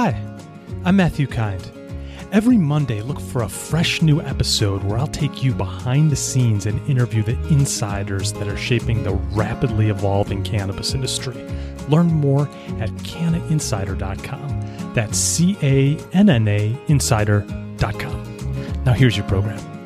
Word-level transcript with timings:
Hi, 0.00 0.14
I'm 0.84 0.94
Matthew 0.94 1.26
Kind. 1.26 1.72
Every 2.30 2.56
Monday, 2.56 3.02
look 3.02 3.18
for 3.18 3.42
a 3.42 3.48
fresh 3.48 4.00
new 4.00 4.20
episode 4.20 4.84
where 4.84 4.96
I'll 4.96 5.08
take 5.08 5.42
you 5.42 5.52
behind 5.52 6.12
the 6.12 6.14
scenes 6.14 6.66
and 6.66 6.88
interview 6.88 7.24
the 7.24 7.36
insiders 7.48 8.32
that 8.34 8.46
are 8.46 8.56
shaping 8.56 9.02
the 9.02 9.14
rapidly 9.34 9.88
evolving 9.88 10.44
cannabis 10.44 10.94
industry. 10.94 11.34
Learn 11.88 12.06
more 12.06 12.42
at 12.78 12.90
cannainsider.com. 12.90 14.92
That's 14.94 15.18
C 15.18 15.56
A 15.62 15.98
N 16.12 16.30
N 16.30 16.46
A 16.46 16.80
insider.com. 16.86 18.84
Now, 18.84 18.92
here's 18.92 19.16
your 19.16 19.26
program. 19.26 19.77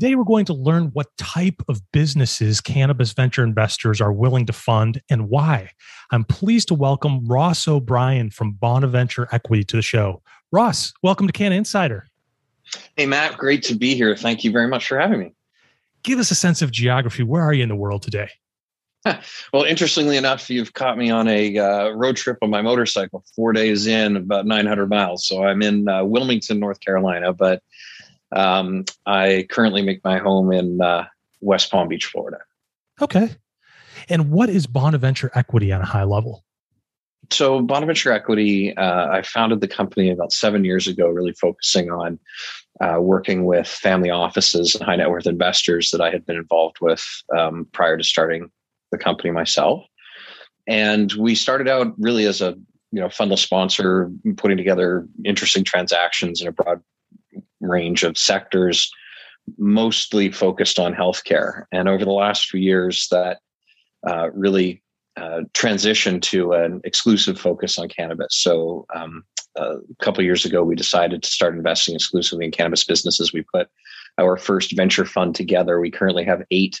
Today, 0.00 0.14
we're 0.14 0.24
going 0.24 0.46
to 0.46 0.54
learn 0.54 0.84
what 0.94 1.14
type 1.18 1.62
of 1.68 1.82
businesses 1.92 2.62
cannabis 2.62 3.12
venture 3.12 3.44
investors 3.44 4.00
are 4.00 4.14
willing 4.14 4.46
to 4.46 4.52
fund 4.54 5.02
and 5.10 5.28
why. 5.28 5.72
I'm 6.10 6.24
pleased 6.24 6.68
to 6.68 6.74
welcome 6.74 7.26
Ross 7.26 7.68
O'Brien 7.68 8.30
from 8.30 8.52
Bonaventure 8.52 9.28
Equity 9.30 9.62
to 9.64 9.76
the 9.76 9.82
show. 9.82 10.22
Ross, 10.52 10.94
welcome 11.02 11.26
to 11.26 11.34
Canna 11.34 11.56
Insider. 11.56 12.06
Hey, 12.96 13.04
Matt, 13.04 13.36
great 13.36 13.62
to 13.64 13.74
be 13.74 13.94
here. 13.94 14.16
Thank 14.16 14.42
you 14.42 14.50
very 14.50 14.68
much 14.68 14.88
for 14.88 14.98
having 14.98 15.20
me. 15.20 15.34
Give 16.02 16.18
us 16.18 16.30
a 16.30 16.34
sense 16.34 16.62
of 16.62 16.70
geography. 16.70 17.22
Where 17.22 17.42
are 17.42 17.52
you 17.52 17.62
in 17.62 17.68
the 17.68 17.76
world 17.76 18.02
today? 18.02 18.30
well, 19.52 19.64
interestingly 19.64 20.16
enough, 20.16 20.48
you've 20.48 20.72
caught 20.72 20.96
me 20.96 21.10
on 21.10 21.28
a 21.28 21.58
uh, 21.58 21.90
road 21.90 22.16
trip 22.16 22.38
on 22.40 22.48
my 22.48 22.62
motorcycle, 22.62 23.22
four 23.36 23.52
days 23.52 23.86
in, 23.86 24.16
about 24.16 24.46
900 24.46 24.88
miles. 24.88 25.26
So 25.26 25.44
I'm 25.44 25.60
in 25.60 25.90
uh, 25.90 26.04
Wilmington, 26.04 26.58
North 26.58 26.80
Carolina, 26.80 27.34
but 27.34 27.62
um, 28.32 28.84
I 29.06 29.46
currently 29.50 29.82
make 29.82 30.02
my 30.04 30.18
home 30.18 30.52
in 30.52 30.80
uh, 30.80 31.06
West 31.40 31.70
Palm 31.70 31.88
Beach, 31.88 32.06
Florida. 32.06 32.38
Okay. 33.00 33.30
And 34.08 34.30
what 34.30 34.48
is 34.48 34.66
Bonaventure 34.66 35.30
Equity 35.34 35.72
on 35.72 35.80
a 35.80 35.86
high 35.86 36.04
level? 36.04 36.44
So, 37.30 37.60
Bonaventure 37.60 38.12
Equity, 38.12 38.76
uh, 38.76 39.08
I 39.08 39.22
founded 39.22 39.60
the 39.60 39.68
company 39.68 40.10
about 40.10 40.32
seven 40.32 40.64
years 40.64 40.88
ago, 40.88 41.08
really 41.08 41.32
focusing 41.32 41.90
on 41.90 42.18
uh, 42.80 42.98
working 43.00 43.44
with 43.44 43.68
family 43.68 44.10
offices 44.10 44.74
and 44.74 44.84
high 44.84 44.96
net 44.96 45.10
worth 45.10 45.26
investors 45.26 45.90
that 45.90 46.00
I 46.00 46.10
had 46.10 46.26
been 46.26 46.36
involved 46.36 46.78
with 46.80 47.04
um, 47.36 47.68
prior 47.72 47.96
to 47.96 48.02
starting 48.02 48.50
the 48.90 48.98
company 48.98 49.30
myself. 49.30 49.84
And 50.66 51.12
we 51.12 51.34
started 51.34 51.68
out 51.68 51.94
really 51.98 52.26
as 52.26 52.40
a 52.40 52.56
you 52.90 53.00
know 53.00 53.08
fundless 53.08 53.38
sponsor, 53.38 54.10
putting 54.36 54.56
together 54.56 55.06
interesting 55.24 55.62
transactions 55.62 56.40
in 56.40 56.48
a 56.48 56.52
broad 56.52 56.80
range 57.60 58.02
of 58.02 58.18
sectors, 58.18 58.90
mostly 59.58 60.30
focused 60.30 60.78
on 60.78 60.94
healthcare. 60.94 61.64
And 61.72 61.88
over 61.88 62.04
the 62.04 62.12
last 62.12 62.48
few 62.48 62.60
years, 62.60 63.08
that 63.10 63.38
uh, 64.08 64.30
really 64.32 64.82
uh, 65.16 65.42
transitioned 65.54 66.22
to 66.22 66.52
an 66.52 66.80
exclusive 66.84 67.38
focus 67.38 67.78
on 67.78 67.88
cannabis. 67.88 68.28
So 68.30 68.86
um, 68.94 69.24
a 69.56 69.76
couple 70.00 70.24
years 70.24 70.44
ago, 70.44 70.62
we 70.62 70.74
decided 70.74 71.22
to 71.22 71.28
start 71.28 71.54
investing 71.54 71.94
exclusively 71.94 72.44
in 72.44 72.50
cannabis 72.50 72.84
businesses. 72.84 73.32
We 73.32 73.44
put 73.52 73.68
our 74.18 74.36
first 74.36 74.76
venture 74.76 75.04
fund 75.04 75.34
together. 75.34 75.80
We 75.80 75.90
currently 75.90 76.24
have 76.24 76.42
eight 76.50 76.80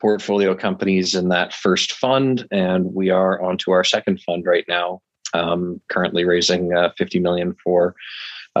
portfolio 0.00 0.54
companies 0.54 1.14
in 1.14 1.28
that 1.28 1.52
first 1.52 1.92
fund, 1.92 2.46
and 2.50 2.94
we 2.94 3.10
are 3.10 3.40
onto 3.42 3.70
our 3.70 3.84
second 3.84 4.20
fund 4.22 4.46
right 4.46 4.64
now. 4.66 5.02
Um, 5.32 5.80
currently 5.88 6.24
raising 6.24 6.74
uh, 6.74 6.90
50 6.98 7.20
million 7.20 7.54
for 7.62 7.94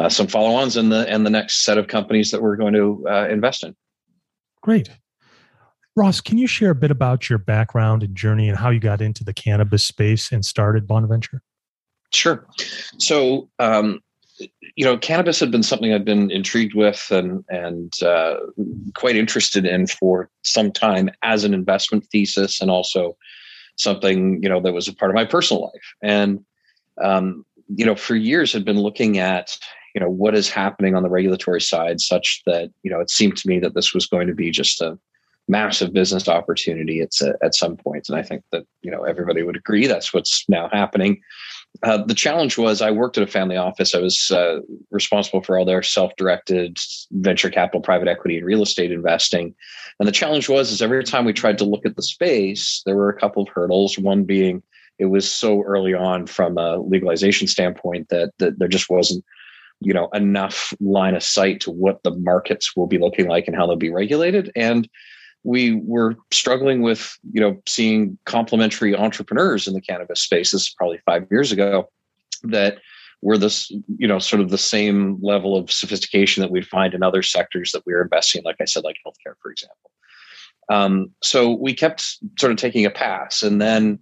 uh, 0.00 0.08
some 0.08 0.26
follow-ons 0.26 0.76
and 0.76 0.90
the 0.90 1.06
and 1.08 1.26
the 1.26 1.30
next 1.30 1.62
set 1.64 1.76
of 1.76 1.86
companies 1.86 2.30
that 2.30 2.40
we're 2.40 2.56
going 2.56 2.72
to 2.72 3.04
uh, 3.08 3.28
invest 3.28 3.62
in. 3.62 3.76
Great. 4.62 4.88
Ross, 5.94 6.20
can 6.20 6.38
you 6.38 6.46
share 6.46 6.70
a 6.70 6.74
bit 6.74 6.90
about 6.90 7.28
your 7.28 7.38
background 7.38 8.02
and 8.02 8.16
journey 8.16 8.48
and 8.48 8.56
how 8.56 8.70
you 8.70 8.80
got 8.80 9.02
into 9.02 9.24
the 9.24 9.34
cannabis 9.34 9.84
space 9.84 10.32
and 10.32 10.44
started 10.44 10.86
Bonaventure? 10.86 11.42
Sure. 12.14 12.46
So, 12.98 13.50
um, 13.58 14.00
you 14.76 14.84
know, 14.84 14.96
cannabis 14.96 15.38
had 15.38 15.50
been 15.50 15.62
something 15.62 15.92
I'd 15.92 16.04
been 16.04 16.30
intrigued 16.30 16.74
with 16.74 17.06
and 17.10 17.44
and 17.50 17.92
uh, 18.02 18.36
quite 18.94 19.16
interested 19.16 19.66
in 19.66 19.86
for 19.86 20.30
some 20.44 20.72
time 20.72 21.10
as 21.22 21.44
an 21.44 21.52
investment 21.52 22.06
thesis, 22.10 22.62
and 22.62 22.70
also 22.70 23.16
something 23.76 24.42
you 24.42 24.48
know 24.48 24.60
that 24.62 24.72
was 24.72 24.88
a 24.88 24.94
part 24.94 25.10
of 25.10 25.14
my 25.14 25.26
personal 25.26 25.64
life. 25.64 25.94
And 26.02 26.42
um, 27.02 27.44
you 27.68 27.84
know, 27.84 27.94
for 27.94 28.16
years 28.16 28.52
had 28.52 28.64
been 28.64 28.80
looking 28.80 29.18
at 29.18 29.58
you 29.94 30.00
know 30.00 30.10
what 30.10 30.34
is 30.34 30.48
happening 30.48 30.94
on 30.94 31.02
the 31.02 31.10
regulatory 31.10 31.60
side 31.60 32.00
such 32.00 32.42
that 32.46 32.70
you 32.82 32.90
know 32.90 33.00
it 33.00 33.10
seemed 33.10 33.36
to 33.36 33.48
me 33.48 33.58
that 33.58 33.74
this 33.74 33.94
was 33.94 34.06
going 34.06 34.26
to 34.26 34.34
be 34.34 34.50
just 34.50 34.80
a 34.80 34.98
massive 35.48 35.92
business 35.92 36.28
opportunity 36.28 37.00
at, 37.00 37.10
at 37.42 37.54
some 37.54 37.76
point. 37.76 38.08
And 38.08 38.16
i 38.16 38.22
think 38.22 38.42
that 38.52 38.64
you 38.82 38.90
know 38.90 39.02
everybody 39.02 39.42
would 39.42 39.56
agree 39.56 39.86
that's 39.86 40.14
what's 40.14 40.44
now 40.48 40.68
happening. 40.72 41.20
Uh, 41.82 42.02
the 42.04 42.14
challenge 42.14 42.58
was 42.58 42.82
i 42.82 42.90
worked 42.90 43.18
at 43.18 43.24
a 43.24 43.30
family 43.30 43.56
office. 43.56 43.94
I 43.94 44.00
was 44.00 44.30
uh, 44.30 44.60
responsible 44.90 45.42
for 45.42 45.58
all 45.58 45.64
their 45.64 45.82
self-directed 45.82 46.78
venture 47.12 47.50
capital 47.50 47.80
private 47.80 48.08
equity 48.08 48.36
and 48.36 48.46
real 48.46 48.62
estate 48.62 48.92
investing. 48.92 49.54
And 49.98 50.08
the 50.08 50.12
challenge 50.12 50.48
was 50.48 50.70
is 50.70 50.82
every 50.82 51.04
time 51.04 51.24
we 51.24 51.32
tried 51.32 51.58
to 51.58 51.64
look 51.64 51.84
at 51.84 51.96
the 51.96 52.02
space 52.02 52.82
there 52.86 52.96
were 52.96 53.10
a 53.10 53.18
couple 53.18 53.42
of 53.42 53.48
hurdles. 53.48 53.98
One 53.98 54.24
being 54.24 54.62
it 55.00 55.06
was 55.06 55.28
so 55.28 55.62
early 55.62 55.94
on 55.94 56.26
from 56.26 56.58
a 56.58 56.76
legalization 56.76 57.46
standpoint 57.46 58.10
that, 58.10 58.32
that 58.38 58.58
there 58.58 58.68
just 58.68 58.90
wasn't 58.90 59.24
you 59.80 59.92
know 59.92 60.08
enough 60.14 60.74
line 60.80 61.14
of 61.14 61.22
sight 61.22 61.60
to 61.60 61.70
what 61.70 62.02
the 62.02 62.14
markets 62.16 62.76
will 62.76 62.86
be 62.86 62.98
looking 62.98 63.28
like 63.28 63.46
and 63.46 63.56
how 63.56 63.66
they'll 63.66 63.76
be 63.76 63.90
regulated. 63.90 64.50
And 64.54 64.88
we 65.42 65.80
were 65.84 66.16
struggling 66.30 66.82
with 66.82 67.18
you 67.32 67.40
know 67.40 67.60
seeing 67.66 68.18
complementary 68.26 68.94
entrepreneurs 68.94 69.66
in 69.66 69.74
the 69.74 69.80
cannabis 69.80 70.20
space. 70.20 70.52
This 70.52 70.62
is 70.62 70.74
probably 70.74 70.98
five 71.06 71.26
years 71.30 71.52
ago 71.52 71.90
that 72.42 72.78
were 73.22 73.38
this 73.38 73.70
you 73.98 74.06
know 74.06 74.18
sort 74.18 74.40
of 74.40 74.50
the 74.50 74.58
same 74.58 75.18
level 75.22 75.56
of 75.56 75.70
sophistication 75.70 76.40
that 76.42 76.50
we'd 76.50 76.66
find 76.66 76.94
in 76.94 77.02
other 77.02 77.22
sectors 77.22 77.72
that 77.72 77.82
we 77.86 77.92
were 77.92 78.02
investing 78.02 78.38
in 78.38 78.44
like 78.44 78.56
i 78.60 78.64
said 78.64 78.82
like 78.82 78.96
healthcare 79.06 79.34
for 79.42 79.50
example. 79.50 79.90
Um, 80.70 81.10
so 81.20 81.52
we 81.52 81.74
kept 81.74 82.18
sort 82.38 82.52
of 82.52 82.56
taking 82.56 82.86
a 82.86 82.90
pass. 82.90 83.42
And 83.42 83.60
then 83.60 83.98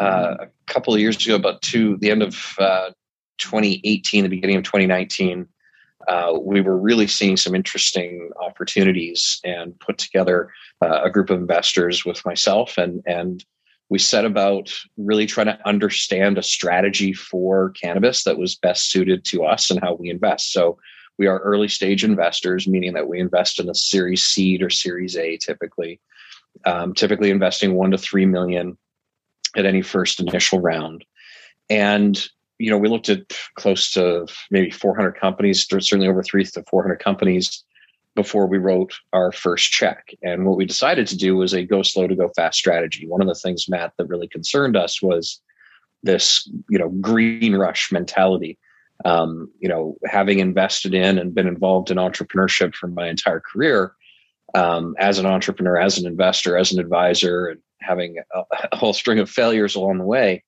uh, 0.00 0.36
a 0.40 0.46
couple 0.66 0.94
of 0.94 1.00
years 1.00 1.24
ago 1.24 1.34
about 1.34 1.60
two 1.60 1.96
the 1.98 2.10
end 2.10 2.22
of 2.22 2.54
uh, 2.58 2.90
2018, 3.38 4.22
the 4.22 4.28
beginning 4.28 4.56
of 4.56 4.64
2019, 4.64 5.46
uh, 6.08 6.38
we 6.40 6.60
were 6.60 6.76
really 6.76 7.06
seeing 7.06 7.36
some 7.36 7.54
interesting 7.54 8.30
opportunities 8.40 9.40
and 9.44 9.78
put 9.80 9.98
together 9.98 10.50
uh, 10.82 11.00
a 11.02 11.10
group 11.10 11.30
of 11.30 11.38
investors 11.38 12.04
with 12.04 12.24
myself 12.26 12.76
and 12.76 13.02
and 13.06 13.44
we 13.90 13.98
set 13.98 14.24
about 14.24 14.72
really 14.96 15.26
trying 15.26 15.46
to 15.46 15.58
understand 15.66 16.38
a 16.38 16.42
strategy 16.42 17.12
for 17.12 17.70
cannabis 17.70 18.24
that 18.24 18.38
was 18.38 18.56
best 18.56 18.90
suited 18.90 19.24
to 19.26 19.44
us 19.44 19.70
and 19.70 19.80
how 19.80 19.94
we 19.94 20.10
invest. 20.10 20.52
So 20.52 20.78
we 21.18 21.26
are 21.26 21.38
early 21.40 21.68
stage 21.68 22.02
investors, 22.02 22.66
meaning 22.66 22.94
that 22.94 23.08
we 23.08 23.20
invest 23.20 23.60
in 23.60 23.68
a 23.68 23.74
series 23.74 24.24
seed 24.24 24.62
or 24.62 24.70
series 24.70 25.16
A 25.16 25.36
typically, 25.36 26.00
um, 26.64 26.94
typically 26.94 27.30
investing 27.30 27.74
one 27.74 27.90
to 27.90 27.98
three 27.98 28.26
million 28.26 28.76
at 29.56 29.66
any 29.66 29.82
first 29.82 30.18
initial 30.18 30.60
round. 30.60 31.04
And 31.70 32.20
you 32.58 32.70
know, 32.70 32.78
we 32.78 32.88
looked 32.88 33.08
at 33.08 33.32
close 33.56 33.90
to 33.92 34.26
maybe 34.50 34.70
400 34.70 35.12
companies, 35.12 35.66
certainly 35.68 36.08
over 36.08 36.22
three 36.22 36.44
to 36.44 36.64
400 36.70 36.96
companies 36.96 37.64
before 38.14 38.46
we 38.46 38.58
wrote 38.58 38.94
our 39.12 39.32
first 39.32 39.72
check. 39.72 40.14
And 40.22 40.46
what 40.46 40.56
we 40.56 40.64
decided 40.64 41.06
to 41.08 41.16
do 41.16 41.36
was 41.36 41.52
a 41.52 41.64
go 41.64 41.82
slow 41.82 42.06
to 42.06 42.14
go 42.14 42.30
fast 42.36 42.58
strategy. 42.58 43.06
One 43.06 43.20
of 43.20 43.26
the 43.26 43.34
things, 43.34 43.68
Matt, 43.68 43.92
that 43.98 44.06
really 44.06 44.28
concerned 44.28 44.76
us 44.76 45.02
was 45.02 45.40
this, 46.02 46.48
you 46.68 46.78
know, 46.78 46.90
green 46.90 47.56
rush 47.56 47.90
mentality. 47.90 48.58
Um, 49.04 49.50
you 49.58 49.68
know, 49.68 49.96
having 50.06 50.38
invested 50.38 50.94
in 50.94 51.18
and 51.18 51.34
been 51.34 51.48
involved 51.48 51.90
in 51.90 51.96
entrepreneurship 51.96 52.76
for 52.76 52.86
my 52.86 53.08
entire 53.08 53.40
career, 53.40 53.92
um, 54.54 54.94
as 55.00 55.18
an 55.18 55.26
entrepreneur, 55.26 55.76
as 55.76 55.98
an 55.98 56.06
investor, 56.06 56.56
as 56.56 56.72
an 56.72 56.78
advisor, 56.78 57.48
and 57.48 57.60
having 57.80 58.18
a, 58.32 58.42
a 58.70 58.76
whole 58.76 58.92
string 58.92 59.18
of 59.18 59.28
failures 59.28 59.74
along 59.74 59.98
the 59.98 60.04
way, 60.04 60.44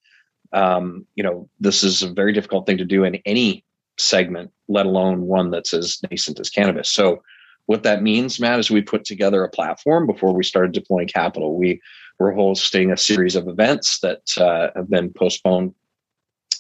um, 0.57 1.07
you 1.15 1.23
know, 1.23 1.49
this 1.61 1.85
is 1.85 2.03
a 2.03 2.11
very 2.11 2.33
difficult 2.33 2.67
thing 2.67 2.79
to 2.79 2.85
do 2.85 3.05
in 3.05 3.17
any 3.27 3.63
segment, 3.99 4.51
let 4.69 4.87
alone 4.87 5.23
one 5.23 5.51
that's 5.51 5.75
as 5.75 6.01
nascent 6.11 6.41
as 6.41 6.51
cannabis. 6.51 6.91
So, 6.91 7.23
what 7.67 7.83
that 7.83 8.03
means, 8.03 8.41
Matt, 8.41 8.61
is 8.61 8.71
we 8.71 8.81
put 8.81 9.05
together 9.05 9.43
a 9.43 9.51
platform 9.51 10.07
before 10.07 10.33
we 10.33 10.45
started 10.45 10.73
deploying 10.73 11.09
capital. 11.09 11.57
We 11.57 11.81
were 12.19 12.33
hosting 12.33 12.93
a 12.93 12.97
series 12.97 13.35
of 13.35 13.49
events 13.49 13.99
that 14.01 14.23
uh, 14.39 14.69
have 14.77 14.89
been 14.89 15.13
postponed 15.13 15.75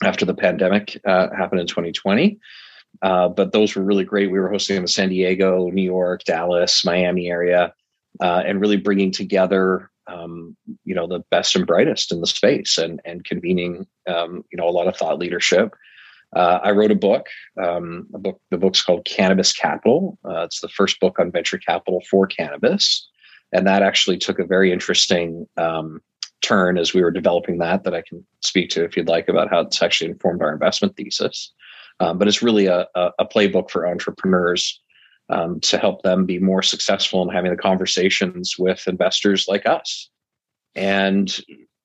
after 0.02 0.24
the 0.24 0.34
pandemic 0.34 1.00
uh, 1.06 1.28
happened 1.34 1.60
in 1.60 1.68
2020. 1.68 2.38
Uh, 3.02 3.28
but 3.28 3.52
those 3.52 3.76
were 3.76 3.84
really 3.84 4.04
great. 4.04 4.32
We 4.32 4.40
were 4.40 4.50
hosting 4.50 4.74
them 4.74 4.84
in 4.84 4.88
San 4.88 5.08
Diego, 5.10 5.70
New 5.70 5.82
York, 5.82 6.24
Dallas, 6.24 6.84
Miami 6.84 7.28
area, 7.28 7.72
uh, 8.20 8.42
and 8.44 8.60
really 8.60 8.76
bringing 8.76 9.12
together 9.12 9.90
um, 10.08 10.56
you 10.84 10.94
know 10.94 11.06
the 11.06 11.20
best 11.30 11.56
and 11.56 11.66
brightest 11.66 12.12
in 12.12 12.20
the 12.20 12.26
space 12.26 12.78
and 12.78 13.00
and 13.04 13.24
convening 13.24 13.86
um, 14.06 14.44
you 14.50 14.56
know 14.56 14.68
a 14.68 14.70
lot 14.70 14.88
of 14.88 14.96
thought 14.96 15.18
leadership. 15.18 15.74
Uh, 16.34 16.58
i 16.64 16.72
wrote 16.72 16.90
a 16.90 16.96
book 16.96 17.28
um, 17.62 18.06
a 18.12 18.18
book 18.18 18.40
the 18.50 18.58
book's 18.58 18.82
called 18.82 19.04
cannabis 19.04 19.52
capital. 19.52 20.18
Uh, 20.24 20.42
it's 20.42 20.60
the 20.60 20.68
first 20.68 20.98
book 21.00 21.18
on 21.18 21.30
venture 21.30 21.58
capital 21.58 22.02
for 22.10 22.26
cannabis. 22.26 23.08
And 23.52 23.66
that 23.66 23.82
actually 23.82 24.18
took 24.18 24.38
a 24.38 24.44
very 24.44 24.72
interesting 24.72 25.46
um, 25.56 26.00
turn 26.42 26.78
as 26.78 26.92
we 26.92 27.02
were 27.02 27.10
developing 27.10 27.58
that 27.58 27.84
that 27.84 27.94
I 27.94 28.02
can 28.02 28.24
speak 28.40 28.70
to 28.70 28.84
if 28.84 28.96
you'd 28.96 29.08
like 29.08 29.28
about 29.28 29.50
how 29.50 29.60
it's 29.60 29.82
actually 29.82 30.10
informed 30.10 30.42
our 30.42 30.52
investment 30.52 30.96
thesis. 30.96 31.52
Um, 31.98 32.18
but 32.18 32.28
it's 32.28 32.42
really 32.42 32.66
a, 32.66 32.86
a, 32.94 33.10
a, 33.20 33.26
playbook 33.26 33.70
for 33.70 33.88
entrepreneurs 33.88 34.82
um, 35.28 35.60
to 35.60 35.78
help 35.78 36.02
them 36.02 36.26
be 36.26 36.38
more 36.38 36.62
successful 36.62 37.22
in 37.22 37.34
having 37.34 37.50
the 37.50 37.56
conversations 37.56 38.56
with 38.58 38.86
investors 38.86 39.46
like 39.48 39.66
us, 39.66 40.08
and 40.74 41.40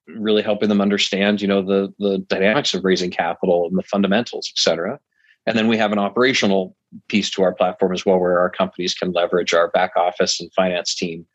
really 0.07 0.41
helping 0.41 0.69
them 0.69 0.81
understand, 0.81 1.41
you 1.41 1.47
know, 1.47 1.61
the 1.61 1.93
the 1.99 2.19
dynamics 2.27 2.73
of 2.73 2.83
raising 2.83 3.11
capital 3.11 3.67
and 3.67 3.77
the 3.77 3.83
fundamentals, 3.83 4.51
et 4.55 4.59
cetera. 4.59 4.99
And 5.47 5.57
then 5.57 5.67
we 5.67 5.77
have 5.77 5.91
an 5.91 5.99
operational 5.99 6.75
piece 7.07 7.31
to 7.31 7.41
our 7.41 7.53
platform 7.53 7.93
as 7.93 8.05
well, 8.05 8.19
where 8.19 8.39
our 8.39 8.49
companies 8.49 8.93
can 8.93 9.11
leverage 9.11 9.53
our 9.53 9.69
back 9.69 9.93
office 9.95 10.39
and 10.39 10.53
finance 10.53 10.93
team 10.93 11.25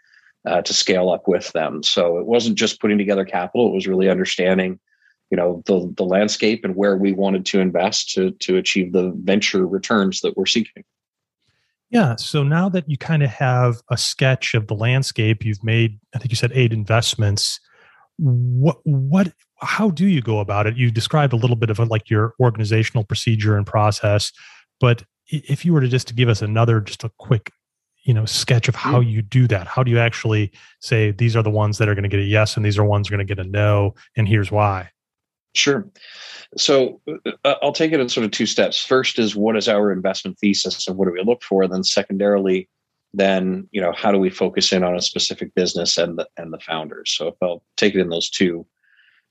uh, 0.47 0.63
to 0.63 0.73
scale 0.73 1.11
up 1.11 1.27
with 1.27 1.51
them. 1.53 1.83
So 1.83 2.19
it 2.19 2.27
wasn't 2.27 2.57
just 2.57 2.81
putting 2.81 2.99
together 2.99 3.25
capital; 3.25 3.69
it 3.69 3.75
was 3.75 3.89
really 3.89 4.09
understanding, 4.09 4.79
you 5.31 5.37
know, 5.37 5.63
the 5.67 5.93
the 5.97 6.05
landscape 6.05 6.65
and 6.65 6.77
where 6.77 6.97
we 6.97 7.13
wanted 7.13 7.47
to 7.47 7.61
invest 7.61 8.13
to 8.15 8.31
to 8.31 8.57
achieve 8.57 8.93
the 8.93 9.13
venture 9.25 9.67
returns 9.67 10.21
that 10.21 10.37
we're 10.37 10.47
seeking. 10.47 10.85
Yeah. 11.91 12.17
So 12.17 12.43
now 12.43 12.69
that 12.71 12.89
you 12.91 12.99
kind 12.99 13.23
of 13.23 13.31
have 13.31 13.77
a 13.91 13.97
sketch 13.97 14.55
of 14.55 14.67
the 14.67 14.75
landscape, 14.75 15.45
you've 15.45 15.63
made, 15.63 15.99
I 16.15 16.19
think 16.19 16.31
you 16.31 16.37
said 16.37 16.53
eight 16.55 16.73
investments. 16.73 17.61
What 18.19 18.79
what 18.85 19.33
how 19.61 19.91
do 19.91 20.07
you 20.07 20.23
go 20.23 20.41
about 20.41 20.67
it? 20.67 20.77
You 20.77 20.91
described 20.91 21.33
a 21.33 21.37
little 21.37 21.57
bit 21.57 21.71
of 21.71 21.79
a, 21.79 21.85
like 21.85 22.09
your 22.09 22.35
organizational 22.41 23.05
procedure 23.05 23.57
and 23.57 23.67
process, 23.67 24.33
but 24.81 25.05
if 25.27 25.65
you 25.65 25.73
were 25.73 25.81
to 25.81 25.89
just 25.89 26.09
to 26.09 26.15
give 26.15 26.29
us 26.29 26.41
another 26.43 26.81
just 26.81 27.05
a 27.05 27.11
quick 27.19 27.51
you 28.05 28.15
know 28.15 28.25
sketch 28.25 28.69
of 28.69 28.75
how 28.75 29.03
mm. 29.03 29.11
you 29.11 29.21
do 29.21 29.47
that 29.49 29.67
how 29.67 29.83
do 29.83 29.91
you 29.91 29.99
actually 29.99 30.53
say 30.81 31.11
these 31.11 31.35
are 31.35 31.43
the 31.43 31.51
ones 31.51 31.79
that 31.79 31.89
are 31.89 31.95
going 31.95 32.05
to 32.05 32.09
get 32.09 32.21
a 32.21 32.23
yes 32.23 32.57
and 32.57 32.65
these 32.65 32.79
are 32.79 32.85
ones 32.85 33.09
are 33.09 33.11
going 33.11 33.27
to 33.27 33.35
get 33.35 33.45
a 33.45 33.49
no 33.49 33.95
and 34.17 34.29
here's 34.29 34.51
why 34.51 34.89
sure. 35.57 35.89
So 36.57 37.01
uh, 37.45 37.55
i'll 37.63 37.73
take 37.73 37.93
it 37.93 38.01
in 38.01 38.09
sort 38.09 38.25
of 38.25 38.31
two 38.31 38.47
steps. 38.47 38.85
First 38.85 39.19
is 39.19 39.37
what 39.37 39.57
is 39.57 39.69
our 39.69 39.93
investment 39.93 40.39
thesis 40.39 40.87
and 40.87 40.97
what 40.97 41.07
do 41.07 41.13
we 41.13 41.23
look 41.23 41.43
for? 41.43 41.63
And 41.63 41.73
then 41.73 41.85
secondarily 41.85 42.69
then 43.15 43.67
you 43.71 43.81
know 43.81 43.93
how 43.93 44.13
do 44.13 44.19
we 44.19 44.31
focus 44.31 44.73
in 44.73 44.85
on 44.85 44.95
a 44.95 45.01
specific 45.01 45.55
business 45.55 45.97
and 45.97 46.19
the 46.19 46.29
and 46.37 46.53
the 46.53 46.61
founders? 46.61 47.15
So 47.17 47.29
if 47.29 47.35
i'll 47.43 47.63
take 47.77 47.95
it 47.95 48.01
in 48.01 48.11
those 48.11 48.31
two 48.31 48.67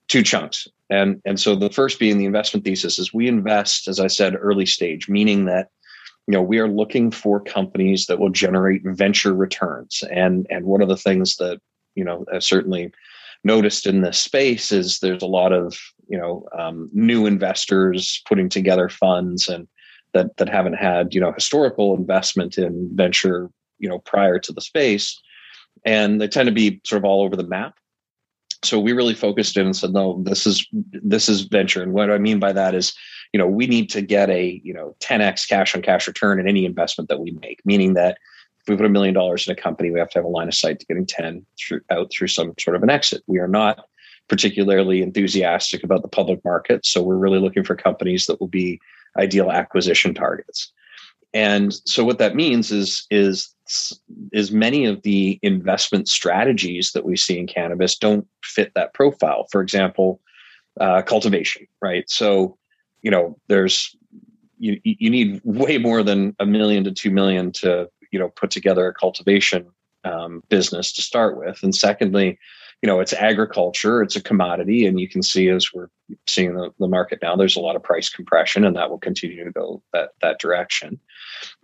two 0.08 0.24
chunks. 0.24 0.68
And 0.90 1.22
and 1.26 1.40
so 1.40 1.56
the 1.56 1.70
first 1.70 2.00
being 2.00 2.18
the 2.18 2.26
investment 2.26 2.66
thesis 2.66 3.00
is 3.00 3.14
we 3.14 3.28
invest 3.28 3.88
as 3.88 4.00
i 4.00 4.08
said 4.08 4.36
early 4.40 4.66
stage 4.66 5.10
meaning 5.10 5.46
that 5.46 5.70
you 6.28 6.32
know 6.32 6.42
we 6.42 6.60
are 6.60 6.68
looking 6.68 7.12
for 7.12 7.40
companies 7.40 8.08
that 8.08 8.20
will 8.20 8.30
generate 8.30 8.82
venture 8.84 9.34
returns. 9.34 10.04
And 10.12 10.48
and 10.50 10.66
one 10.66 10.82
of 10.82 10.90
the 10.90 10.98
things 10.98 11.38
that 11.38 11.60
you 11.96 12.04
know 12.04 12.26
certainly 12.40 12.92
noticed 13.46 13.86
in 13.86 14.02
this 14.02 14.20
space 14.20 14.72
is 14.72 15.00
there's 15.00 15.22
a 15.22 15.28
lot 15.28 15.54
of 15.54 15.78
you 16.10 16.18
know 16.18 16.46
um, 16.58 16.90
new 16.92 17.26
investors 17.26 18.22
putting 18.28 18.50
together 18.50 18.90
funds 18.90 19.48
and 19.48 19.68
that 20.14 20.36
that 20.38 20.50
haven't 20.50 20.74
had 20.74 21.14
you 21.14 21.22
know 21.22 21.32
historical 21.32 21.96
investment 21.96 22.58
in 22.58 22.90
venture 22.94 23.50
you 23.80 23.88
know 23.88 24.00
prior 24.00 24.40
to 24.40 24.52
the 24.52 24.62
space. 24.62 25.22
And 25.86 26.20
they 26.20 26.28
tend 26.28 26.48
to 26.48 26.54
be 26.54 26.82
sort 26.84 26.98
of 26.98 27.06
all 27.06 27.22
over 27.22 27.36
the 27.36 27.48
map. 27.48 27.76
So 28.64 28.80
we 28.80 28.94
really 28.94 29.14
focused 29.14 29.58
in 29.58 29.66
and 29.68 29.76
said 29.76 29.94
no 29.94 30.22
this 30.24 30.46
is 30.48 30.68
this 30.74 31.30
is 31.30 31.42
venture. 31.42 31.84
And 31.84 31.94
what 31.94 32.10
i 32.10 32.18
mean 32.18 32.40
by 32.40 32.52
that 32.52 32.74
is 32.74 32.94
you 33.32 33.38
know 33.38 33.48
we 33.48 33.68
need 33.68 33.90
to 33.92 34.02
get 34.02 34.30
a 34.30 34.60
you 34.64 34.74
know 34.74 34.96
10x 35.02 35.48
cash 35.48 35.76
on 35.76 35.82
cash 35.82 36.08
return 36.08 36.40
in 36.40 36.48
any 36.48 36.66
investment 36.66 37.10
that 37.10 37.20
we 37.20 37.32
make 37.42 37.60
meaning 37.66 37.94
that 37.94 38.18
we 38.68 38.76
put 38.76 38.86
a 38.86 38.90
million 38.90 39.14
dollars 39.14 39.48
in 39.48 39.54
a 39.54 39.56
company 39.56 39.92
we 39.92 40.00
have 40.00 40.10
to 40.10 40.20
have 40.20 40.26
a 40.26 40.30
line 40.30 40.48
of 40.48 40.56
sight 40.56 40.80
to 40.80 40.86
getting 40.86 41.06
10 41.06 41.46
through, 41.60 41.82
out 41.92 42.12
through 42.12 42.28
some 42.28 42.54
sort 42.60 42.76
of 42.76 42.84
an 42.84 42.90
exit. 42.90 43.22
We 43.28 43.40
are 43.40 43.48
not 43.48 43.86
particularly 44.28 45.02
enthusiastic 45.02 45.84
about 45.84 46.02
the 46.02 46.08
public 46.08 46.44
market 46.44 46.86
so 46.86 47.04
we're 47.04 47.18
really 47.18 47.40
looking 47.40 47.64
for 47.64 47.76
companies 47.76 48.26
that 48.26 48.40
will 48.40 48.48
be 48.48 48.80
ideal 49.18 49.52
acquisition 49.52 50.14
targets. 50.14 50.72
And 51.34 51.74
so 51.86 52.04
what 52.04 52.18
that 52.20 52.36
means 52.36 52.72
is 52.72 53.06
is 53.12 53.54
is 54.32 54.52
many 54.52 54.86
of 54.86 55.02
the 55.02 55.40
investment 55.42 56.08
strategies 56.08 56.92
that 56.92 57.04
we 57.04 57.18
see 57.18 57.38
in 57.38 57.48
cannabis 57.48 57.98
don't 57.98 58.28
fit 58.44 58.72
that 58.76 58.94
profile. 58.94 59.48
For 59.52 59.62
example 59.62 60.22
uh, 60.80 61.02
cultivation 61.02 61.68
right? 61.82 62.10
So 62.10 62.58
you 63.02 63.12
know 63.12 63.38
there's 63.48 63.96
you 64.58 64.80
you 64.84 65.10
need 65.10 65.42
way 65.44 65.78
more 65.78 66.04
than 66.04 66.36
a 66.40 66.46
million 66.46 66.84
to 66.86 66.92
two 66.92 67.12
million 67.12 67.52
to 67.54 67.90
you 68.16 68.20
know 68.20 68.30
put 68.30 68.50
together 68.50 68.88
a 68.88 68.94
cultivation 68.94 69.66
um, 70.06 70.42
business 70.48 70.94
to 70.94 71.02
start 71.02 71.38
with. 71.38 71.62
And 71.64 71.76
secondly 71.76 72.40
you 72.82 72.88
know 72.88 73.00
it's 73.00 73.14
agriculture 73.14 74.04
it's 74.04 74.16
a 74.16 74.22
commodity 74.22 74.86
and 74.86 75.00
you 75.00 75.10
can 75.10 75.24
see 75.24 75.50
as 75.50 75.74
we're 75.74 75.88
seeing 76.28 76.54
the, 76.54 76.70
the 76.80 76.88
market 76.88 77.20
now 77.22 77.36
there's 77.36 77.56
a 77.56 77.60
lot 77.60 77.76
of 77.76 77.82
price 77.82 78.10
compression 78.10 78.64
and 78.64 78.76
that 78.76 78.90
will 78.90 79.00
continue 79.00 79.44
to 79.44 79.52
go 79.52 79.82
that 79.92 80.10
that 80.22 80.40
direction. 80.40 81.00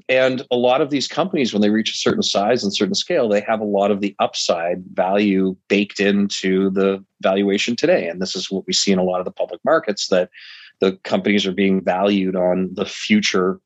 And 0.10 0.46
a 0.50 0.56
lot 0.56 0.82
of 0.82 0.90
these 0.90 1.08
companies 1.08 1.54
when 1.54 1.62
they 1.62 1.70
reach 1.70 1.94
a 1.94 1.98
certain 1.98 2.24
size 2.24 2.64
and 2.64 2.74
certain 2.74 2.96
scale 2.96 3.30
they 3.30 3.42
have 3.42 3.60
a 3.60 3.66
lot 3.80 3.92
of 3.92 4.02
the 4.02 4.16
upside 4.20 4.84
value 4.94 5.56
baked 5.68 6.00
into 6.00 6.72
the 6.72 7.04
valuation 7.22 7.76
today. 7.76 8.08
And 8.08 8.22
this 8.22 8.36
is 8.36 8.50
what 8.50 8.66
we 8.66 8.74
see 8.74 8.92
in 8.92 9.00
a 9.00 9.04
lot 9.04 9.20
of 9.20 9.26
the 9.26 9.32
public 9.32 9.62
markets 9.64 10.08
that 10.08 10.32
the 10.80 10.94
companies 11.04 11.46
are 11.46 11.52
being 11.54 11.84
valued 11.84 12.36
on 12.36 12.74
the 12.74 12.86
future 12.86 13.60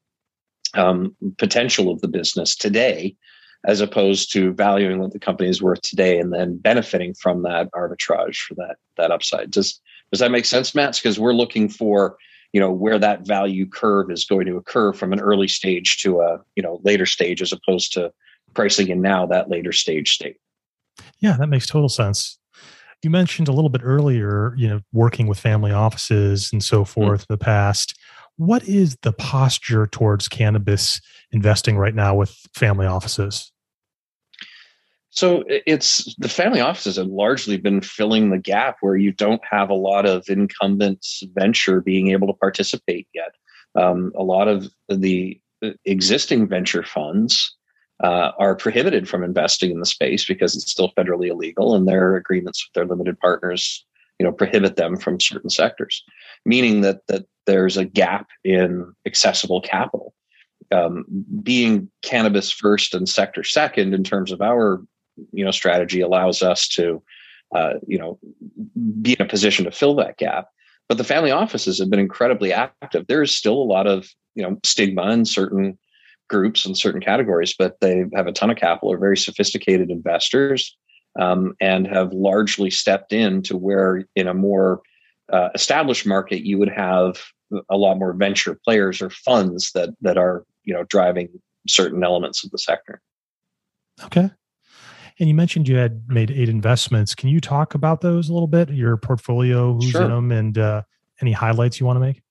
um, 0.76 1.16
potential 1.38 1.90
of 1.90 2.02
the 2.02 2.08
business 2.08 2.56
today 2.56 3.16
as 3.66 3.82
opposed 3.82 4.32
to 4.34 4.54
valuing 4.54 5.00
what 5.00 5.12
the 5.12 5.20
company 5.20 5.50
is 5.50 5.62
worth 5.62 5.82
today 5.82 6.20
and 6.20 6.32
then 6.32 6.58
benefiting 6.58 7.14
from 7.14 7.42
that 7.42 7.72
arbitrage 7.72 8.38
for 8.38 8.54
that 8.56 8.76
that 8.98 9.12
upside 9.12 9.52
does 9.52 9.80
does 10.12 10.20
that 10.20 10.32
make 10.32 10.46
sense 10.46 10.76
matt 10.76 10.96
because 10.96 11.20
we're 11.20 11.34
looking 11.34 11.68
for 11.68 12.18
you 12.54 12.60
know 12.60 12.72
where 12.72 13.00
that 13.00 13.26
value 13.26 13.68
curve 13.68 14.12
is 14.12 14.26
going 14.26 14.46
to 14.46 14.58
occur 14.58 14.94
from 14.94 15.12
an 15.14 15.20
early 15.20 15.48
stage 15.48 15.98
to 16.02 16.22
a 16.22 16.40
you 16.56 16.64
know 16.64 16.80
later 16.84 17.06
stage 17.06 17.42
as 17.42 17.52
opposed 17.52 17.92
to 17.94 18.12
pricing 18.54 18.90
in 18.90 19.02
now 19.02 19.26
that 19.26 19.50
later 19.50 19.72
stage 19.72 20.14
state 20.14 20.38
yeah 21.20 21.36
that 21.38 21.48
makes 21.48 21.66
total 21.66 21.90
sense 21.90 22.38
you 23.06 23.12
mentioned 23.12 23.48
a 23.48 23.52
little 23.52 23.70
bit 23.70 23.82
earlier, 23.84 24.56
you 24.58 24.68
know, 24.68 24.82
working 24.92 25.28
with 25.28 25.40
family 25.40 25.72
offices 25.72 26.50
and 26.52 26.64
so 26.64 26.82
mm. 26.82 26.88
forth 26.88 27.22
mm. 27.22 27.30
in 27.30 27.34
the 27.34 27.38
past. 27.38 27.96
What 28.38 28.68
is 28.68 28.98
the 29.02 29.14
posture 29.14 29.88
towards 29.88 30.28
cannabis 30.28 31.00
investing 31.32 31.78
right 31.78 31.96
now 31.96 32.16
with 32.16 32.36
family 32.54 32.86
offices? 32.86 33.52
So 35.12 35.46
it's 35.48 36.14
the 36.18 36.28
family 36.28 36.60
offices 36.60 36.98
have 36.98 37.08
largely 37.08 37.56
been 37.56 37.80
filling 37.80 38.32
the 38.32 38.38
gap 38.38 38.78
where 38.82 38.98
you 38.98 39.14
don't 39.14 39.42
have 39.50 39.70
a 39.70 39.74
lot 39.74 40.06
of 40.06 40.28
incumbent 40.28 41.06
venture 41.34 41.80
being 41.80 42.12
able 42.12 42.28
to 42.28 42.34
participate 42.34 43.08
yet. 43.14 43.34
Um, 43.76 44.12
a 44.18 44.24
lot 44.24 44.50
of 44.50 44.70
the 44.90 45.40
existing 45.86 46.50
venture 46.50 46.84
funds 46.84 47.56
uh, 48.04 48.32
are 48.38 48.56
prohibited 48.56 49.08
from 49.08 49.24
investing 49.24 49.72
in 49.72 49.80
the 49.80 49.86
space 49.86 50.26
because 50.26 50.54
it's 50.54 50.70
still 50.70 50.92
federally 50.98 51.30
illegal, 51.30 51.76
and 51.76 51.88
their 51.88 52.18
agreements 52.18 52.68
with 52.68 52.74
their 52.74 52.86
limited 52.86 53.18
partners, 53.20 53.86
you 54.20 54.26
know, 54.26 54.32
prohibit 54.32 54.76
them 54.76 54.98
from 54.98 55.20
certain 55.20 55.50
sectors, 55.50 56.04
meaning 56.46 56.82
that 56.82 57.06
that 57.08 57.26
there's 57.46 57.78
a 57.78 57.86
gap 57.86 58.28
in 58.44 58.94
accessible 59.06 59.62
capital. 59.62 60.14
Um, 60.72 61.06
being 61.44 61.90
cannabis 62.02 62.52
first 62.52 62.96
and 62.96 63.08
sector 63.08 63.44
second 63.44 63.94
in 63.94 64.04
terms 64.04 64.32
of 64.32 64.42
our 64.42 64.82
you 65.32 65.46
know 65.46 65.52
strategy 65.52 66.02
allows 66.02 66.42
us 66.42 66.68
to 66.70 67.04
uh, 67.56 67.74
you 67.88 67.98
know 67.98 68.20
be 69.02 69.14
in 69.14 69.26
a 69.26 69.30
position 69.30 69.66
to 69.66 69.72
fill 69.72 69.96
that 69.96 70.18
gap. 70.18 70.48
But 70.88 70.98
the 70.98 71.04
family 71.04 71.32
offices 71.32 71.80
have 71.80 71.90
been 71.90 72.00
incredibly 72.00 72.54
active. 72.54 73.06
There 73.08 73.24
is 73.24 73.36
still 73.36 73.56
a 73.56 73.72
lot 73.72 73.88
of 73.88 74.08
you 74.34 74.44
know 74.44 74.58
stigma 74.64 75.12
in 75.12 75.26
certain 75.26 75.78
groups 76.28 76.66
and 76.66 76.78
certain 76.78 77.02
categories, 77.02 77.54
but 77.58 77.80
they 77.82 78.06
have 78.16 78.28
a 78.28 78.32
ton 78.32 78.50
of 78.50 78.58
capital, 78.58 78.92
are 78.92 78.98
very 78.98 79.18
sophisticated 79.18 79.92
investors, 79.92 80.76
um, 81.20 81.56
and 81.62 81.88
have 81.88 82.14
largely 82.14 82.70
stepped 82.70 83.14
in 83.14 83.42
to 83.44 83.58
where 83.58 84.06
in 84.16 84.28
a 84.28 84.34
more 84.34 84.82
uh, 85.32 85.50
established 85.56 86.06
market 86.06 86.46
you 86.46 86.58
would 86.58 86.70
have 86.70 87.24
a 87.70 87.78
lot 87.78 87.98
more 87.98 88.14
venture 88.14 88.60
players 88.64 89.02
or 89.02 89.10
funds 89.10 89.72
that 89.74 89.90
that 90.02 90.18
are 90.18 90.46
you 90.64 90.74
know 90.74 90.84
driving 90.84 91.30
certain 91.68 92.04
elements 92.04 92.44
of 92.44 92.52
the 92.52 92.58
sector. 92.58 93.02
Okay. 94.04 94.30
And 95.18 95.30
you 95.30 95.36
mentioned 95.36 95.70
you 95.70 95.78
had 95.78 96.04
made 96.10 96.30
eight 96.30 96.50
investments. 96.50 97.16
Can 97.16 97.30
you 97.30 97.40
talk 97.40 97.74
about 97.74 98.02
those 98.02 98.28
a 98.28 98.34
little 98.34 98.48
bit? 98.48 98.70
Your 98.70 98.98
portfolio, 98.98 99.74
who's 99.74 99.92
sure. 99.92 100.04
in 100.04 100.10
them, 100.10 100.32
and 100.32 100.58
uh, 100.58 100.82
any 101.22 101.32
highlights 101.32 101.80
you 101.80 101.86
want 101.86 101.96
to 101.96 102.02
make? 102.02 102.22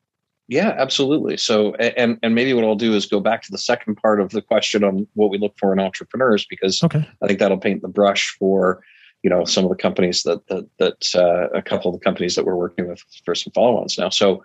Yeah, 0.48 0.74
absolutely. 0.76 1.36
So, 1.38 1.74
and 1.76 2.18
and 2.22 2.34
maybe 2.34 2.52
what 2.52 2.64
I'll 2.64 2.74
do 2.74 2.94
is 2.94 3.06
go 3.06 3.20
back 3.20 3.42
to 3.42 3.50
the 3.50 3.58
second 3.58 3.96
part 3.96 4.20
of 4.20 4.30
the 4.30 4.42
question 4.42 4.84
on 4.84 5.06
what 5.14 5.30
we 5.30 5.38
look 5.38 5.56
for 5.58 5.72
in 5.72 5.80
entrepreneurs, 5.80 6.46
because 6.48 6.82
okay. 6.82 7.08
I 7.22 7.26
think 7.26 7.38
that'll 7.38 7.58
paint 7.58 7.80
the 7.80 7.88
brush 7.88 8.36
for 8.38 8.82
you 9.22 9.30
know 9.30 9.46
some 9.46 9.64
of 9.64 9.70
the 9.70 9.76
companies 9.76 10.22
that 10.24 10.46
that, 10.48 10.68
that 10.78 11.14
uh, 11.14 11.48
a 11.56 11.62
couple 11.62 11.92
of 11.92 11.98
the 11.98 12.04
companies 12.04 12.34
that 12.34 12.44
we're 12.44 12.56
working 12.56 12.86
with 12.88 13.02
for 13.24 13.34
some 13.34 13.52
follow-ons 13.54 13.96
now. 13.96 14.10
So, 14.10 14.42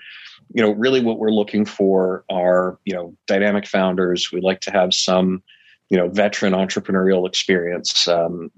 you 0.53 0.63
know, 0.63 0.72
really 0.72 1.01
what 1.01 1.20
we're 1.20 1.32
looking 1.32 1.65
for 1.65 2.24
are 2.29 2.79
you 2.86 2.94
know 2.94 3.13
dynamic 3.27 3.68
founders. 3.68 4.32
We 4.32 4.39
like 4.39 4.62
to 4.62 4.72
have 4.72 4.94
some 4.94 5.44
you 5.89 5.98
know 5.98 6.08
veteran 6.08 6.53
entrepreneurial 6.53 7.27
experience, 7.27 8.08
um, 8.08 8.51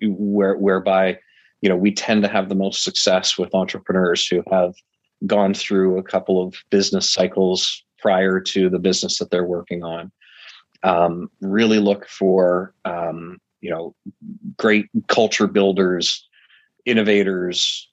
where 0.00 0.56
whereby 0.56 1.18
you 1.60 1.68
know, 1.68 1.76
we 1.76 1.92
tend 1.92 2.22
to 2.22 2.28
have 2.28 2.48
the 2.48 2.54
most 2.54 2.84
success 2.84 3.36
with 3.36 3.54
entrepreneurs 3.54 4.26
who 4.26 4.42
have 4.50 4.74
gone 5.26 5.54
through 5.54 5.98
a 5.98 6.02
couple 6.02 6.42
of 6.42 6.54
business 6.70 7.10
cycles 7.10 7.82
prior 7.98 8.40
to 8.40 8.68
the 8.68 8.78
business 8.78 9.18
that 9.18 9.30
they're 9.30 9.44
working 9.44 9.82
on. 9.82 10.12
Um, 10.84 11.30
really 11.40 11.80
look 11.80 12.08
for 12.08 12.72
um, 12.84 13.40
you 13.60 13.70
know 13.70 13.94
great 14.56 14.86
culture 15.08 15.48
builders, 15.48 16.26
innovators. 16.84 17.88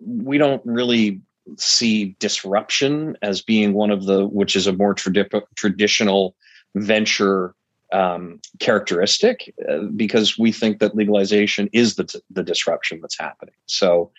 We 0.00 0.38
don't 0.38 0.62
really 0.64 1.20
see 1.56 2.16
disruption 2.18 3.16
as 3.22 3.42
being 3.42 3.74
one 3.74 3.90
of 3.90 4.04
the 4.04 4.26
which 4.26 4.56
is 4.56 4.66
a 4.66 4.72
more 4.72 4.94
tradi- 4.94 5.42
traditional 5.56 6.34
venture 6.74 7.54
um, 7.92 8.40
characteristic 8.60 9.52
uh, 9.68 9.78
because 9.96 10.38
we 10.38 10.52
think 10.52 10.78
that 10.78 10.94
legalization 10.94 11.68
is 11.72 11.96
the, 11.96 12.04
t- 12.04 12.20
the 12.30 12.42
disruption 12.42 13.00
that's 13.00 13.18
happening. 13.18 13.54
So, 13.66 14.12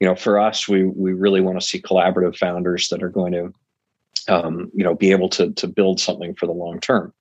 you 0.00 0.06
know, 0.06 0.14
for 0.14 0.38
us, 0.38 0.68
we 0.68 0.84
we 0.84 1.12
really 1.12 1.40
want 1.40 1.60
to 1.60 1.66
see 1.66 1.80
collaborative 1.80 2.36
founders 2.36 2.88
that 2.88 3.02
are 3.02 3.08
going 3.08 3.32
to, 3.32 3.52
um, 4.28 4.70
you 4.74 4.84
know, 4.84 4.94
be 4.94 5.10
able 5.10 5.28
to 5.30 5.52
to 5.52 5.66
build 5.66 6.00
something 6.00 6.34
for 6.34 6.46
the 6.46 6.52
long 6.52 6.80
term. 6.80 7.12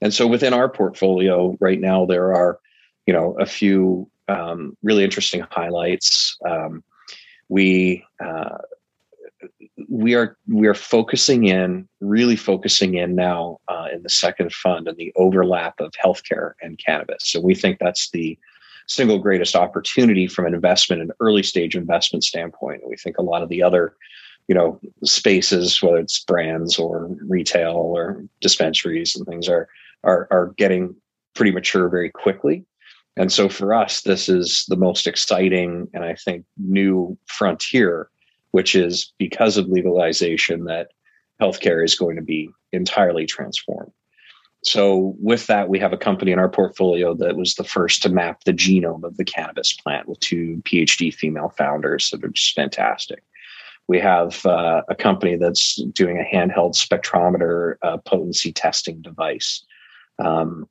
And 0.00 0.14
so, 0.14 0.26
within 0.26 0.54
our 0.54 0.68
portfolio 0.68 1.56
right 1.60 1.80
now, 1.80 2.06
there 2.06 2.34
are, 2.34 2.58
you 3.06 3.12
know, 3.12 3.36
a 3.38 3.46
few 3.46 4.08
um, 4.28 4.76
really 4.82 5.04
interesting 5.04 5.44
highlights. 5.50 6.38
Um, 6.48 6.84
we 7.48 8.04
uh, 8.24 8.58
we 9.88 10.14
are 10.14 10.36
we 10.48 10.66
are 10.66 10.74
focusing 10.74 11.44
in 11.44 11.88
really 12.00 12.36
focusing 12.36 12.94
in 12.94 13.14
now 13.14 13.58
uh, 13.68 13.86
in 13.92 14.02
the 14.02 14.08
second 14.08 14.52
fund 14.52 14.86
and 14.86 14.96
the 14.96 15.12
overlap 15.16 15.80
of 15.80 15.92
healthcare 15.92 16.52
and 16.60 16.78
cannabis 16.84 17.22
so 17.22 17.40
we 17.40 17.54
think 17.54 17.78
that's 17.78 18.10
the 18.10 18.38
single 18.90 19.18
greatest 19.18 19.54
opportunity 19.54 20.26
from 20.26 20.46
an 20.46 20.54
investment 20.54 21.00
an 21.02 21.10
early 21.20 21.42
stage 21.42 21.76
investment 21.76 22.24
standpoint 22.24 22.82
we 22.86 22.96
think 22.96 23.18
a 23.18 23.22
lot 23.22 23.42
of 23.42 23.48
the 23.48 23.62
other 23.62 23.94
you 24.48 24.54
know 24.54 24.80
spaces 25.04 25.82
whether 25.82 25.98
it's 25.98 26.24
brands 26.24 26.78
or 26.78 27.08
retail 27.28 27.76
or 27.76 28.24
dispensaries 28.40 29.14
and 29.14 29.26
things 29.26 29.48
are 29.48 29.68
are 30.04 30.26
are 30.30 30.52
getting 30.56 30.94
pretty 31.34 31.52
mature 31.52 31.88
very 31.88 32.10
quickly 32.10 32.64
and 33.16 33.32
so 33.32 33.48
for 33.48 33.72
us 33.72 34.02
this 34.02 34.28
is 34.28 34.64
the 34.68 34.76
most 34.76 35.06
exciting 35.06 35.88
and 35.94 36.04
i 36.04 36.14
think 36.14 36.44
new 36.56 37.16
frontier 37.26 38.10
which 38.50 38.74
is 38.74 39.12
because 39.18 39.56
of 39.56 39.68
legalization 39.68 40.64
that 40.64 40.88
healthcare 41.40 41.84
is 41.84 41.94
going 41.94 42.16
to 42.16 42.22
be 42.22 42.50
entirely 42.72 43.26
transformed. 43.26 43.92
So, 44.62 45.14
with 45.18 45.46
that, 45.46 45.68
we 45.68 45.78
have 45.78 45.92
a 45.92 45.96
company 45.98 46.32
in 46.32 46.38
our 46.38 46.48
portfolio 46.48 47.14
that 47.14 47.36
was 47.36 47.54
the 47.54 47.64
first 47.64 48.02
to 48.02 48.10
map 48.10 48.44
the 48.44 48.52
genome 48.52 49.04
of 49.04 49.16
the 49.16 49.24
cannabis 49.24 49.72
plant 49.72 50.06
with 50.06 50.20
two 50.20 50.62
PhD 50.66 51.14
female 51.14 51.52
founders 51.56 52.10
that 52.10 52.22
are 52.22 52.28
just 52.28 52.54
fantastic. 52.54 53.22
We 53.88 53.98
have 54.00 54.44
uh, 54.44 54.82
a 54.88 54.94
company 54.94 55.36
that's 55.36 55.76
doing 55.94 56.18
a 56.18 56.36
handheld 56.36 56.74
spectrometer 56.74 57.76
uh, 57.82 57.96
potency 57.98 58.52
testing 58.52 59.00
device 59.00 59.64
um, 60.18 60.68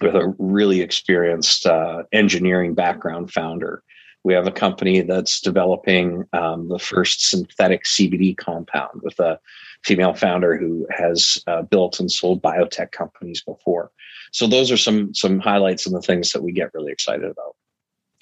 with 0.00 0.16
a 0.16 0.34
really 0.38 0.80
experienced 0.80 1.64
uh, 1.64 2.02
engineering 2.12 2.74
background 2.74 3.32
founder 3.32 3.84
we 4.24 4.34
have 4.34 4.46
a 4.46 4.52
company 4.52 5.00
that's 5.00 5.40
developing 5.40 6.24
um, 6.32 6.68
the 6.68 6.78
first 6.78 7.28
synthetic 7.28 7.84
CBD 7.84 8.36
compound 8.36 9.00
with 9.02 9.18
a 9.18 9.38
female 9.84 10.14
founder 10.14 10.56
who 10.56 10.86
has 10.90 11.42
uh, 11.46 11.62
built 11.62 11.98
and 11.98 12.10
sold 12.10 12.40
biotech 12.42 12.92
companies 12.92 13.42
before. 13.42 13.90
So 14.32 14.46
those 14.46 14.70
are 14.70 14.76
some 14.76 15.14
some 15.14 15.40
highlights 15.40 15.86
and 15.86 15.94
the 15.94 16.02
things 16.02 16.30
that 16.30 16.42
we 16.42 16.52
get 16.52 16.72
really 16.74 16.92
excited 16.92 17.24
about. 17.24 17.56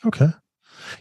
Okay. 0.07 0.29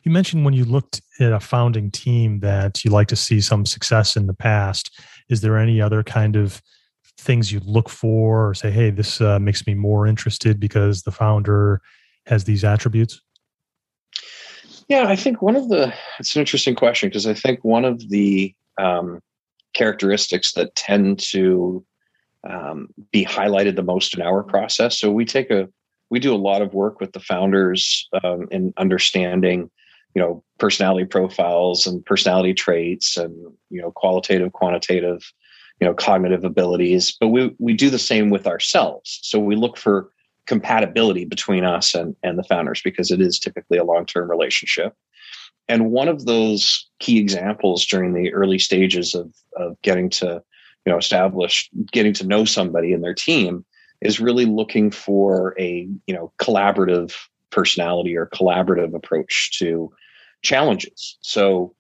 You 0.04 0.12
mentioned 0.12 0.46
when 0.46 0.54
you 0.54 0.66
looked 0.66 1.02
at 1.20 1.32
a 1.32 1.40
founding 1.40 1.90
team 1.90 2.42
that 2.42 2.84
you 2.84 2.92
like 2.92 3.08
to 3.08 3.16
see 3.16 3.42
some 3.42 3.66
success 3.66 4.16
in 4.16 4.28
the 4.28 4.34
past. 4.34 5.00
Is 5.30 5.42
there 5.42 5.58
any 5.58 5.82
other 5.82 6.04
kind 6.04 6.36
of 6.36 6.62
things 7.18 7.52
you 7.52 7.60
look 7.62 7.90
for 7.90 8.50
or 8.50 8.54
say, 8.54 8.72
hey, 8.72 8.92
this 8.92 9.20
uh, 9.22 9.40
makes 9.40 9.66
me 9.66 9.74
more 9.74 10.06
interested 10.06 10.60
because 10.60 11.04
the 11.04 11.12
founder 11.12 11.82
has 12.26 12.44
these 12.44 12.64
attributes? 12.64 13.22
Yeah, 14.90 15.06
I 15.08 15.16
think 15.16 15.42
one 15.42 15.56
of 15.56 15.70
the 15.70 15.94
it's 16.20 16.36
an 16.36 16.40
interesting 16.40 16.76
question 16.76 17.10
because 17.10 17.28
I 17.28 17.36
think 17.36 17.64
one 17.64 17.86
of 17.86 18.10
the 18.10 18.54
um, 18.80 19.22
characteristics 19.74 20.54
that 20.54 20.76
tend 20.76 21.20
to 21.32 21.86
um, 22.50 22.88
be 23.12 23.24
highlighted 23.24 23.76
the 23.76 23.84
most 23.84 24.16
in 24.16 24.22
our 24.22 24.42
process. 24.44 25.00
So 25.00 25.12
we 25.12 25.26
take 25.26 25.52
a 25.52 25.70
we 26.10 26.20
do 26.20 26.34
a 26.34 26.38
lot 26.38 26.64
of 26.64 26.74
work 26.74 27.00
with 27.00 27.14
the 27.14 27.20
founders 27.20 28.10
um, 28.24 28.48
in 28.50 28.74
understanding, 28.78 29.70
you 30.16 30.22
know, 30.22 30.44
personality 30.58 31.06
profiles 31.06 31.86
and 31.86 32.04
personality 32.04 32.56
traits, 32.56 33.16
and 33.16 33.36
you 33.70 33.80
know, 33.80 33.92
qualitative, 33.92 34.54
quantitative, 34.54 35.22
you 35.80 35.86
know, 35.86 35.94
cognitive 35.94 36.44
abilities. 36.44 37.16
But 37.20 37.28
we 37.28 37.56
we 37.60 37.74
do 37.74 37.92
the 37.92 38.00
same 38.00 38.32
with 38.32 38.48
ourselves. 38.48 39.20
So 39.22 39.38
we 39.38 39.56
look 39.56 39.78
for 39.78 40.10
compatibility 40.50 41.26
between 41.26 41.64
us 41.64 41.94
and, 41.94 42.16
and 42.24 42.38
the 42.38 42.44
founders 42.44 42.82
because 42.82 43.12
it 43.12 43.22
is 43.22 43.38
typically 43.38 43.78
a 43.78 43.84
long-term 43.84 44.30
relationship. 44.30 44.96
And 45.68 45.92
one 45.92 46.08
of 46.08 46.26
those 46.26 46.90
key 47.00 47.20
examples 47.20 47.86
during 47.86 48.14
the 48.14 48.34
early 48.34 48.58
stages 48.58 49.14
of, 49.14 49.32
of 49.56 49.80
getting 49.84 50.10
to 50.10 50.44
you 50.86 50.92
know 50.92 50.98
establish 50.98 51.70
getting 51.92 52.14
to 52.14 52.26
know 52.26 52.46
somebody 52.46 52.94
in 52.94 53.02
their 53.02 53.14
team 53.14 53.64
is 54.02 54.20
really 54.20 54.46
looking 54.46 54.90
for 54.90 55.54
a 55.60 55.88
you 56.08 56.16
know 56.16 56.34
collaborative 56.42 57.16
personality 57.52 58.18
or 58.18 58.26
collaborative 58.26 58.96
approach 58.96 59.52
to 59.60 59.92
challenges. 60.42 61.18
So 61.22 61.76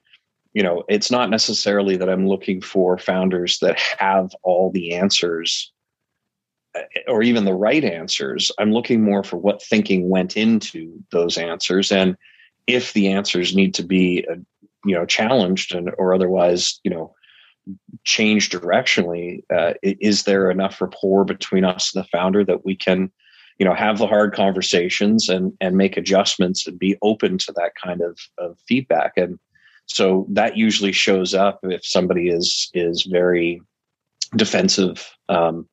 you 0.54 0.62
know 0.62 0.84
it's 0.88 1.10
not 1.10 1.30
necessarily 1.30 1.96
that 1.96 2.10
i'm 2.10 2.28
looking 2.28 2.60
for 2.60 2.98
founders 2.98 3.60
that 3.60 3.80
have 3.80 4.32
all 4.44 4.72
the 4.72 4.94
answers 4.94 5.72
or 7.08 7.22
even 7.22 7.46
the 7.46 7.54
right 7.54 7.84
answers. 7.84 8.52
I'm 8.60 8.72
looking 8.72 9.04
more 9.04 9.24
for 9.24 9.38
what 9.38 9.62
thinking 9.62 10.10
went 10.10 10.38
into 10.38 11.04
those 11.12 11.38
answers, 11.38 11.92
and 11.92 12.16
if 12.68 12.94
the 12.94 13.10
answers 13.10 13.56
need 13.56 13.74
to 13.76 13.84
be, 13.84 14.26
uh, 14.30 14.36
you 14.86 14.96
know, 14.96 15.06
challenged 15.06 15.74
and 15.74 15.92
or 15.98 16.14
otherwise, 16.14 16.80
you 16.84 16.92
know, 16.92 17.14
changed 18.04 18.52
directionally. 18.52 19.44
Uh, 19.54 19.74
is 19.84 20.24
there 20.24 20.50
enough 20.50 20.82
rapport 20.82 21.26
between 21.26 21.66
us 21.66 21.94
and 21.94 22.04
the 22.04 22.08
founder 22.08 22.44
that 22.46 22.66
we 22.66 22.76
can, 22.76 23.12
you 23.58 23.66
know, 23.66 23.74
have 23.74 23.98
the 23.98 24.08
hard 24.08 24.34
conversations 24.34 25.30
and 25.30 25.54
and 25.62 25.78
make 25.78 25.98
adjustments 25.98 26.66
and 26.68 26.80
be 26.80 26.98
open 27.02 27.38
to 27.40 27.52
that 27.54 27.74
kind 27.82 28.02
of, 28.02 28.18
of 28.38 28.58
feedback 28.68 29.14
and 29.18 29.40
so 29.90 30.28
that 30.30 30.56
usually 30.56 30.92
shows 30.92 31.34
up 31.34 31.60
if 31.64 31.86
somebody 31.86 32.30
is 32.30 32.70
is 32.74 33.04
very 33.04 33.62
defensive 34.36 35.10
um, 35.30 35.68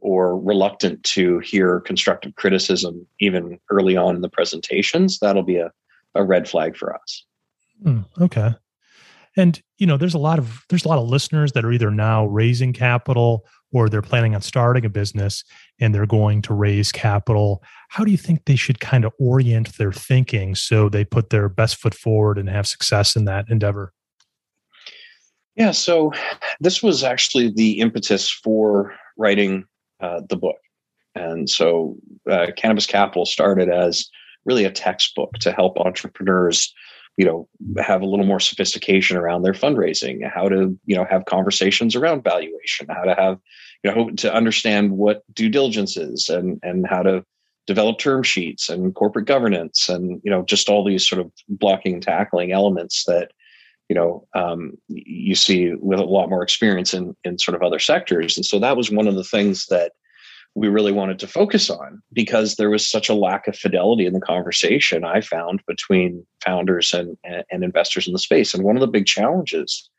or 0.00 0.38
reluctant 0.38 1.02
to 1.04 1.38
hear 1.40 1.80
constructive 1.80 2.34
criticism 2.36 3.06
even 3.20 3.58
early 3.70 3.96
on 3.96 4.16
in 4.16 4.22
the 4.22 4.28
presentations, 4.28 5.18
that'll 5.18 5.42
be 5.42 5.56
a, 5.56 5.70
a 6.14 6.24
red 6.24 6.48
flag 6.48 6.76
for 6.76 6.94
us. 6.94 7.24
Mm, 7.84 8.04
okay. 8.20 8.54
And 9.36 9.60
you 9.78 9.86
know, 9.86 9.96
there's 9.96 10.14
a 10.14 10.18
lot 10.18 10.38
of 10.38 10.64
there's 10.68 10.84
a 10.84 10.88
lot 10.88 10.98
of 10.98 11.08
listeners 11.08 11.52
that 11.52 11.64
are 11.64 11.72
either 11.72 11.90
now 11.90 12.26
raising 12.26 12.72
capital 12.72 13.46
or 13.72 13.88
they're 13.88 14.02
planning 14.02 14.34
on 14.34 14.42
starting 14.42 14.84
a 14.84 14.88
business 14.88 15.44
and 15.80 15.94
they're 15.94 16.06
going 16.06 16.42
to 16.42 16.54
raise 16.54 16.90
capital. 16.90 17.62
How 17.88 18.04
do 18.04 18.10
you 18.10 18.16
think 18.16 18.44
they 18.44 18.56
should 18.56 18.80
kind 18.80 19.04
of 19.04 19.12
orient 19.20 19.76
their 19.78 19.92
thinking 19.92 20.56
so 20.56 20.88
they 20.88 21.04
put 21.04 21.30
their 21.30 21.48
best 21.48 21.76
foot 21.76 21.94
forward 21.94 22.38
and 22.38 22.48
have 22.48 22.66
success 22.66 23.14
in 23.14 23.24
that 23.26 23.48
endeavor? 23.48 23.92
Yeah, 25.56 25.72
so 25.72 26.12
this 26.60 26.82
was 26.82 27.04
actually 27.04 27.52
the 27.52 27.80
impetus 27.80 28.30
for 28.30 28.94
writing 29.16 29.66
uh, 30.00 30.20
the 30.28 30.36
book. 30.36 30.56
And 31.14 31.48
so 31.48 31.96
uh, 32.30 32.46
Cannabis 32.56 32.86
Capital 32.86 33.26
started 33.26 33.68
as 33.68 34.08
really 34.44 34.64
a 34.64 34.70
textbook 34.70 35.32
to 35.40 35.52
help 35.52 35.78
entrepreneurs 35.78 36.72
you 37.16 37.26
know 37.26 37.48
have 37.78 38.00
a 38.00 38.06
little 38.06 38.24
more 38.24 38.40
sophistication 38.40 39.16
around 39.16 39.42
their 39.42 39.52
fundraising 39.52 40.20
how 40.32 40.48
to 40.48 40.78
you 40.86 40.96
know 40.96 41.04
have 41.04 41.24
conversations 41.26 41.94
around 41.94 42.24
valuation 42.24 42.86
how 42.88 43.02
to 43.02 43.14
have 43.14 43.38
you 43.82 43.90
know 43.90 44.10
to 44.10 44.32
understand 44.32 44.92
what 44.92 45.22
due 45.34 45.48
diligence 45.48 45.96
is 45.96 46.28
and 46.28 46.58
and 46.62 46.86
how 46.86 47.02
to 47.02 47.24
develop 47.66 47.98
term 47.98 48.22
sheets 48.22 48.68
and 48.68 48.94
corporate 48.94 49.26
governance 49.26 49.88
and 49.88 50.20
you 50.24 50.30
know 50.30 50.42
just 50.42 50.68
all 50.68 50.84
these 50.84 51.06
sort 51.06 51.20
of 51.20 51.30
blocking 51.48 51.94
and 51.94 52.02
tackling 52.02 52.52
elements 52.52 53.04
that 53.04 53.32
you 53.90 53.94
know 53.96 54.26
um, 54.34 54.78
you 54.88 55.34
see 55.34 55.74
with 55.74 55.98
a 55.98 56.04
lot 56.04 56.30
more 56.30 56.44
experience 56.44 56.94
in 56.94 57.14
in 57.24 57.38
sort 57.38 57.56
of 57.56 57.62
other 57.62 57.80
sectors 57.80 58.36
and 58.36 58.46
so 58.46 58.58
that 58.58 58.76
was 58.76 58.90
one 58.90 59.08
of 59.08 59.16
the 59.16 59.24
things 59.24 59.66
that 59.66 59.92
we 60.54 60.68
really 60.68 60.92
wanted 60.92 61.18
to 61.18 61.26
focus 61.26 61.70
on 61.70 62.00
because 62.12 62.56
there 62.56 62.70
was 62.70 62.88
such 62.88 63.08
a 63.08 63.14
lack 63.14 63.46
of 63.46 63.56
fidelity 63.56 64.06
in 64.06 64.12
the 64.12 64.20
conversation 64.20 65.04
i 65.04 65.20
found 65.20 65.60
between 65.66 66.24
founders 66.44 66.94
and 66.94 67.18
and, 67.24 67.64
investors 67.64 68.06
in 68.06 68.12
the 68.12 68.18
space 68.18 68.54
and 68.54 68.62
one 68.62 68.76
of 68.76 68.80
the 68.80 68.86
big 68.86 69.06
challenges 69.06 69.90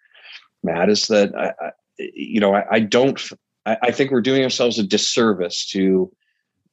matt 0.64 0.90
is 0.90 1.08
that 1.08 1.36
I, 1.36 1.54
I 1.62 1.72
you 2.00 2.40
know 2.40 2.56
I, 2.56 2.64
I 2.72 2.80
don't 2.80 3.22
I, 3.66 3.78
I 3.84 3.92
think 3.92 4.10
we're 4.10 4.22
doing 4.22 4.42
ourselves 4.42 4.80
a 4.80 4.84
disservice 4.84 5.68
to 5.68 6.12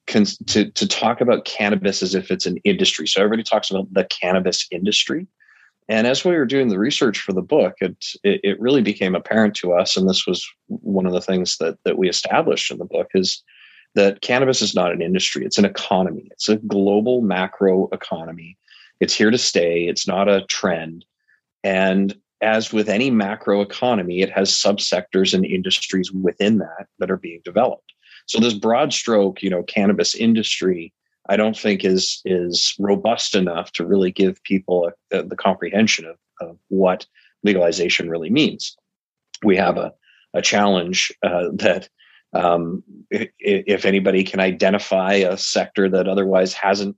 to 0.06 0.70
to 0.70 0.88
talk 0.88 1.20
about 1.20 1.44
cannabis 1.44 2.02
as 2.02 2.14
if 2.14 2.30
it's 2.30 2.46
an 2.46 2.56
industry. 2.64 3.06
So 3.06 3.20
everybody 3.20 3.42
talks 3.42 3.70
about 3.70 3.92
the 3.92 4.04
cannabis 4.04 4.66
industry. 4.70 5.26
And 5.88 6.06
as 6.06 6.24
we 6.24 6.32
were 6.32 6.44
doing 6.44 6.68
the 6.68 6.78
research 6.78 7.20
for 7.20 7.32
the 7.32 7.42
book, 7.42 7.76
it, 7.80 8.04
it, 8.22 8.40
it 8.44 8.60
really 8.60 8.82
became 8.82 9.14
apparent 9.14 9.54
to 9.56 9.72
us, 9.72 9.96
and 9.96 10.08
this 10.08 10.26
was 10.26 10.46
one 10.66 11.06
of 11.06 11.12
the 11.12 11.20
things 11.20 11.56
that 11.58 11.78
that 11.84 11.96
we 11.96 12.08
established 12.08 12.70
in 12.70 12.78
the 12.78 12.84
book 12.84 13.08
is 13.14 13.42
that 13.94 14.20
cannabis 14.20 14.60
is 14.60 14.74
not 14.74 14.92
an 14.92 15.00
industry; 15.00 15.44
it's 15.44 15.58
an 15.58 15.64
economy. 15.64 16.28
It's 16.32 16.48
a 16.48 16.56
global 16.56 17.22
macro 17.22 17.88
economy. 17.92 18.58
It's 19.00 19.14
here 19.14 19.30
to 19.30 19.38
stay. 19.38 19.88
It's 19.88 20.06
not 20.06 20.28
a 20.28 20.44
trend. 20.46 21.04
And 21.64 22.14
as 22.40 22.72
with 22.72 22.88
any 22.88 23.10
macro 23.10 23.62
economy, 23.62 24.20
it 24.20 24.30
has 24.30 24.50
subsectors 24.50 25.34
and 25.34 25.44
industries 25.44 26.12
within 26.12 26.58
that 26.58 26.86
that 26.98 27.10
are 27.10 27.16
being 27.16 27.40
developed. 27.44 27.92
So 28.26 28.38
this 28.38 28.54
broad 28.54 28.92
stroke, 28.92 29.42
you 29.42 29.50
know, 29.50 29.62
cannabis 29.62 30.14
industry, 30.14 30.92
I 31.28 31.36
don't 31.36 31.56
think 31.56 31.84
is 31.84 32.20
is 32.24 32.74
robust 32.78 33.34
enough 33.34 33.72
to 33.72 33.86
really 33.86 34.10
give 34.10 34.42
people 34.44 34.90
a, 35.12 35.18
a, 35.18 35.22
the 35.22 35.36
comprehension 35.36 36.06
of, 36.06 36.16
of, 36.40 36.56
what 36.68 37.06
legalization 37.42 38.08
really 38.08 38.30
means. 38.30 38.76
We 39.44 39.56
have 39.56 39.76
a, 39.76 39.92
a 40.34 40.42
challenge 40.42 41.12
uh, 41.22 41.48
that 41.54 41.88
um, 42.32 42.82
if 43.10 43.84
anybody 43.84 44.24
can 44.24 44.40
identify 44.40 45.14
a 45.14 45.36
sector 45.36 45.88
that 45.88 46.08
otherwise 46.08 46.52
hasn't 46.52 46.96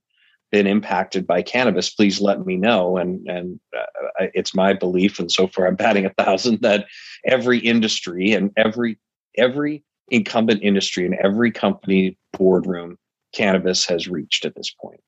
been 0.51 0.67
impacted 0.67 1.27
by 1.27 1.43
cannabis, 1.43 1.91
please 1.91 2.21
let 2.21 2.45
me 2.45 2.57
know. 2.57 2.97
And 2.97 3.27
and 3.29 3.61
uh, 3.77 4.27
it's 4.35 4.55
my 4.55 4.73
belief, 4.73 5.19
and 5.19 5.31
so 5.31 5.47
far 5.47 5.67
I'm 5.67 5.77
batting 5.77 6.07
a 6.07 6.15
thousand 6.15 6.61
that 6.63 6.87
every 7.25 7.59
industry 7.59 8.33
and 8.33 8.51
every 8.57 8.99
every 9.37 9.85
incumbent 10.09 10.63
industry 10.63 11.07
and 11.07 11.15
every 11.23 11.53
company 11.53 12.19
boardroom 12.33 12.99
cannabis 13.33 13.87
has 13.87 14.09
reached 14.09 14.45
at 14.45 14.55
this 14.55 14.71
point. 14.71 15.03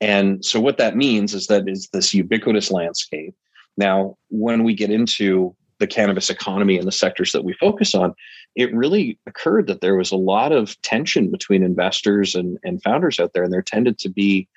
And 0.00 0.44
so 0.44 0.60
what 0.60 0.78
that 0.78 0.96
means 0.96 1.34
is 1.34 1.48
that 1.48 1.66
it's 1.66 1.88
this 1.88 2.14
ubiquitous 2.14 2.70
landscape. 2.70 3.34
Now, 3.76 4.16
when 4.28 4.64
we 4.64 4.74
get 4.74 4.90
into 4.90 5.54
the 5.78 5.86
cannabis 5.86 6.30
economy 6.30 6.76
and 6.76 6.86
the 6.86 6.92
sectors 6.92 7.32
that 7.32 7.44
we 7.44 7.52
focus 7.54 7.94
on, 7.94 8.14
it 8.56 8.74
really 8.74 9.18
occurred 9.26 9.66
that 9.68 9.80
there 9.80 9.96
was 9.96 10.10
a 10.10 10.16
lot 10.16 10.52
of 10.52 10.80
tension 10.82 11.30
between 11.30 11.62
investors 11.62 12.34
and, 12.34 12.58
and 12.64 12.82
founders 12.82 13.20
out 13.20 13.32
there, 13.32 13.44
and 13.44 13.52
there 13.52 13.62
tended 13.62 13.98
to 13.98 14.08
be 14.08 14.48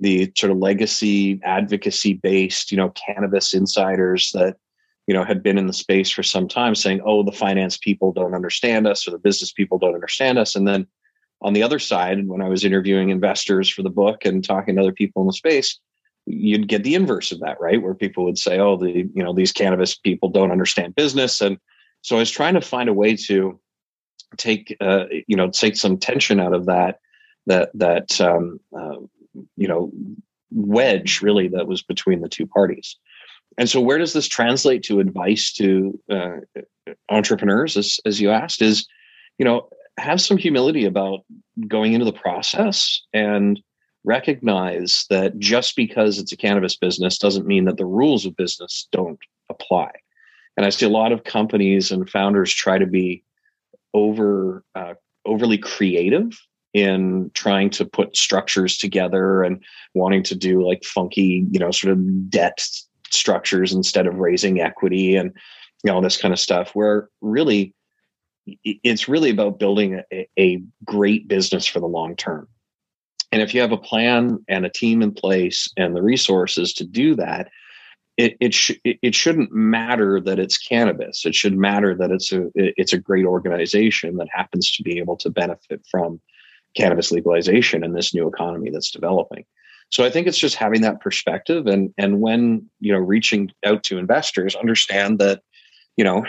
the 0.00 0.30
sort 0.36 0.50
of 0.50 0.58
legacy 0.58 1.40
advocacy 1.42 2.14
based 2.14 2.70
you 2.70 2.76
know 2.76 2.90
cannabis 2.90 3.54
insiders 3.54 4.30
that 4.32 4.56
you 5.06 5.14
know 5.14 5.24
had 5.24 5.42
been 5.42 5.58
in 5.58 5.66
the 5.66 5.72
space 5.72 6.10
for 6.10 6.22
some 6.22 6.46
time 6.46 6.74
saying 6.74 7.00
oh 7.04 7.22
the 7.22 7.32
finance 7.32 7.78
people 7.78 8.12
don't 8.12 8.34
understand 8.34 8.86
us 8.86 9.06
or 9.06 9.10
the 9.10 9.18
business 9.18 9.52
people 9.52 9.78
don't 9.78 9.94
understand 9.94 10.38
us 10.38 10.54
and 10.54 10.68
then 10.68 10.86
on 11.46 11.54
the 11.54 11.62
other 11.62 11.78
side 11.78 12.28
when 12.28 12.42
i 12.42 12.48
was 12.48 12.64
interviewing 12.64 13.08
investors 13.08 13.70
for 13.70 13.82
the 13.82 13.90
book 13.90 14.26
and 14.26 14.44
talking 14.44 14.76
to 14.76 14.82
other 14.82 14.92
people 14.92 15.22
in 15.22 15.26
the 15.26 15.32
space 15.32 15.78
you'd 16.26 16.68
get 16.68 16.82
the 16.82 16.94
inverse 16.94 17.32
of 17.32 17.40
that 17.40 17.58
right? 17.60 17.80
Where 17.80 17.94
people 17.94 18.24
would 18.24 18.38
say 18.38 18.58
oh 18.58 18.76
the 18.76 19.08
you 19.14 19.22
know 19.22 19.32
these 19.32 19.52
cannabis 19.52 19.96
people 19.96 20.28
don't 20.28 20.50
understand 20.50 20.94
business. 20.94 21.40
And 21.40 21.58
so 22.02 22.16
i 22.16 22.18
was 22.18 22.30
trying 22.30 22.54
to 22.54 22.60
find 22.60 22.88
a 22.88 22.94
way 22.94 23.16
to 23.28 23.58
take 24.36 24.76
uh, 24.80 25.04
you 25.26 25.36
know 25.36 25.50
take 25.50 25.76
some 25.76 25.96
tension 25.96 26.40
out 26.40 26.54
of 26.54 26.66
that 26.66 26.98
that 27.46 27.70
that 27.74 28.20
um, 28.20 28.60
uh, 28.76 28.96
you 29.56 29.68
know 29.68 29.92
wedge 30.50 31.22
really 31.22 31.48
that 31.48 31.68
was 31.68 31.82
between 31.82 32.20
the 32.20 32.28
two 32.28 32.46
parties. 32.46 32.96
And 33.58 33.70
so 33.70 33.80
where 33.80 33.98
does 33.98 34.12
this 34.12 34.28
translate 34.28 34.82
to 34.84 35.00
advice 35.00 35.52
to 35.54 35.98
uh, 36.10 36.36
entrepreneurs 37.08 37.76
as, 37.76 37.98
as 38.04 38.20
you 38.20 38.30
asked 38.30 38.60
is 38.60 38.86
you 39.38 39.44
know 39.44 39.68
have 39.98 40.20
some 40.20 40.36
humility 40.36 40.84
about 40.84 41.20
going 41.68 41.92
into 41.92 42.04
the 42.04 42.12
process 42.12 43.02
and 43.12 43.60
recognize 44.04 45.04
that 45.10 45.38
just 45.38 45.74
because 45.74 46.18
it's 46.18 46.32
a 46.32 46.36
cannabis 46.36 46.76
business 46.76 47.18
doesn't 47.18 47.46
mean 47.46 47.64
that 47.64 47.76
the 47.76 47.86
rules 47.86 48.24
of 48.24 48.36
business 48.36 48.86
don't 48.92 49.18
apply 49.48 49.90
and 50.56 50.64
i 50.64 50.70
see 50.70 50.86
a 50.86 50.90
lot 50.90 51.10
of 51.10 51.24
companies 51.24 51.90
and 51.90 52.08
founders 52.08 52.52
try 52.52 52.78
to 52.78 52.86
be 52.86 53.24
over 53.94 54.62
uh, 54.76 54.94
overly 55.24 55.58
creative 55.58 56.38
in 56.76 57.30
trying 57.32 57.70
to 57.70 57.86
put 57.86 58.16
structures 58.16 58.76
together 58.76 59.42
and 59.42 59.62
wanting 59.94 60.22
to 60.22 60.34
do 60.34 60.62
like 60.62 60.84
funky, 60.84 61.46
you 61.50 61.58
know, 61.58 61.70
sort 61.70 61.92
of 61.92 62.30
debt 62.30 62.62
structures 63.10 63.72
instead 63.72 64.06
of 64.06 64.16
raising 64.16 64.60
equity 64.60 65.16
and 65.16 65.32
you 65.82 65.90
know, 65.90 65.94
all 65.94 66.02
this 66.02 66.18
kind 66.18 66.34
of 66.34 66.40
stuff. 66.40 66.74
Where 66.74 67.08
really, 67.22 67.74
it's 68.64 69.08
really 69.08 69.30
about 69.30 69.58
building 69.58 70.00
a, 70.12 70.28
a 70.38 70.62
great 70.84 71.28
business 71.28 71.66
for 71.66 71.80
the 71.80 71.86
long 71.86 72.16
term. 72.16 72.48
And 73.32 73.42
if 73.42 73.54
you 73.54 73.60
have 73.60 73.72
a 73.72 73.76
plan 73.76 74.38
and 74.48 74.64
a 74.64 74.70
team 74.70 75.02
in 75.02 75.12
place 75.12 75.68
and 75.76 75.96
the 75.96 76.02
resources 76.02 76.72
to 76.74 76.84
do 76.84 77.16
that, 77.16 77.48
it 78.16 78.36
it, 78.40 78.54
sh- 78.54 78.78
it 78.84 79.14
shouldn't 79.14 79.52
matter 79.52 80.20
that 80.20 80.38
it's 80.38 80.56
cannabis. 80.56 81.26
It 81.26 81.34
should 81.34 81.56
matter 81.56 81.94
that 81.96 82.10
it's 82.10 82.32
a 82.32 82.46
it's 82.54 82.92
a 82.92 82.98
great 82.98 83.26
organization 83.26 84.16
that 84.16 84.28
happens 84.32 84.70
to 84.72 84.82
be 84.82 84.98
able 84.98 85.16
to 85.18 85.30
benefit 85.30 85.84
from 85.90 86.20
cannabis 86.74 87.10
legalization 87.10 87.82
and 87.82 87.94
this 87.94 88.14
new 88.14 88.28
economy 88.28 88.70
that's 88.70 88.90
developing. 88.90 89.44
So 89.90 90.04
I 90.04 90.10
think 90.10 90.26
it's 90.26 90.38
just 90.38 90.56
having 90.56 90.80
that 90.82 91.00
perspective 91.00 91.66
and 91.66 91.92
and 91.98 92.20
when 92.20 92.70
you 92.80 92.92
know 92.92 92.98
reaching 92.98 93.50
out 93.64 93.82
to 93.84 93.98
investors, 93.98 94.54
understand 94.54 95.18
that 95.18 95.42
you 95.96 96.04
know 96.04 96.24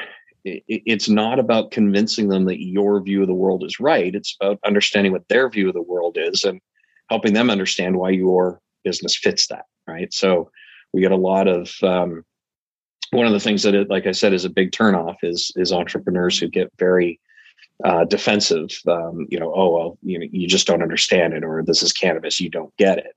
it's 0.67 1.09
not 1.09 1.39
about 1.39 1.71
convincing 1.71 2.29
them 2.29 2.45
that 2.45 2.63
your 2.63 3.01
view 3.01 3.21
of 3.21 3.27
the 3.27 3.33
world 3.33 3.63
is 3.63 3.79
right. 3.79 4.13
It's 4.15 4.35
about 4.39 4.59
understanding 4.65 5.11
what 5.11 5.27
their 5.27 5.49
view 5.49 5.67
of 5.67 5.73
the 5.73 5.81
world 5.81 6.17
is 6.19 6.43
and 6.43 6.61
helping 7.09 7.33
them 7.33 7.49
understand 7.49 7.97
why 7.97 8.11
your 8.11 8.61
business 8.83 9.17
fits 9.17 9.47
that. 9.47 9.65
Right. 9.87 10.13
So 10.13 10.51
we 10.93 11.01
get 11.01 11.11
a 11.11 11.17
lot 11.17 11.47
of 11.47 11.71
um, 11.81 12.23
one 13.11 13.25
of 13.25 13.33
the 13.33 13.39
things 13.39 13.63
that, 13.63 13.75
it, 13.75 13.89
like 13.89 14.05
I 14.05 14.11
said, 14.11 14.33
is 14.33 14.45
a 14.45 14.49
big 14.49 14.71
turnoff 14.71 15.15
is 15.23 15.51
is 15.55 15.71
entrepreneurs 15.71 16.39
who 16.39 16.47
get 16.47 16.71
very 16.77 17.19
uh, 17.85 18.05
defensive. 18.05 18.69
Um, 18.87 19.27
you 19.29 19.39
know, 19.39 19.53
oh 19.55 19.69
well, 19.69 19.97
you 20.01 20.19
know, 20.19 20.25
you 20.31 20.47
just 20.47 20.67
don't 20.67 20.81
understand 20.81 21.33
it, 21.33 21.43
or 21.43 21.63
this 21.63 21.83
is 21.83 21.93
cannabis, 21.93 22.39
you 22.39 22.49
don't 22.49 22.75
get 22.77 22.97
it. 22.97 23.15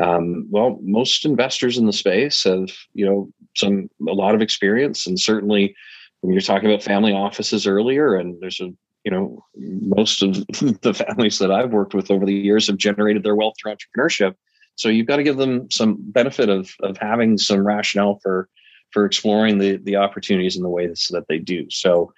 Um, 0.00 0.46
well, 0.50 0.78
most 0.82 1.24
investors 1.24 1.76
in 1.76 1.86
the 1.86 1.92
space 1.92 2.44
have 2.44 2.70
you 2.94 3.04
know 3.04 3.30
some 3.56 3.90
a 4.08 4.12
lot 4.12 4.34
of 4.34 4.42
experience, 4.42 5.06
and 5.06 5.18
certainly 5.18 5.74
you're 6.22 6.40
talking 6.40 6.70
about 6.70 6.82
family 6.82 7.12
offices 7.12 7.66
earlier, 7.66 8.16
and 8.16 8.36
there's 8.40 8.60
a 8.60 8.70
you 9.04 9.10
know 9.10 9.44
most 9.56 10.22
of 10.22 10.34
the 10.82 10.94
families 10.94 11.38
that 11.38 11.50
I've 11.50 11.72
worked 11.72 11.94
with 11.94 12.10
over 12.10 12.26
the 12.26 12.34
years 12.34 12.66
have 12.66 12.76
generated 12.76 13.22
their 13.22 13.36
wealth 13.36 13.54
through 13.60 13.74
entrepreneurship. 13.74 14.34
So 14.76 14.88
you've 14.88 15.06
got 15.06 15.16
to 15.16 15.24
give 15.24 15.36
them 15.36 15.70
some 15.70 15.96
benefit 16.00 16.48
of 16.48 16.70
of 16.82 16.96
having 16.98 17.38
some 17.38 17.66
rationale 17.66 18.18
for 18.22 18.48
for 18.90 19.04
exploring 19.04 19.58
the 19.58 19.76
the 19.76 19.96
opportunities 19.96 20.56
in 20.56 20.62
the 20.62 20.68
ways 20.68 21.08
that 21.10 21.26
they 21.28 21.38
do. 21.38 21.66
So 21.70 22.12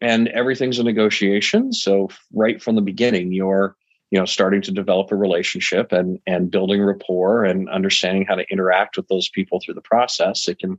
and 0.00 0.28
everything's 0.28 0.78
a 0.78 0.84
negotiation 0.84 1.72
so 1.72 2.08
right 2.32 2.62
from 2.62 2.74
the 2.74 2.82
beginning 2.82 3.32
you're 3.32 3.76
you 4.10 4.18
know 4.18 4.24
starting 4.24 4.62
to 4.62 4.72
develop 4.72 5.10
a 5.10 5.16
relationship 5.16 5.92
and 5.92 6.18
and 6.26 6.50
building 6.50 6.82
rapport 6.82 7.44
and 7.44 7.68
understanding 7.68 8.24
how 8.26 8.34
to 8.34 8.46
interact 8.50 8.96
with 8.96 9.08
those 9.08 9.28
people 9.28 9.60
through 9.60 9.74
the 9.74 9.80
process 9.80 10.48
it 10.48 10.58
can 10.58 10.78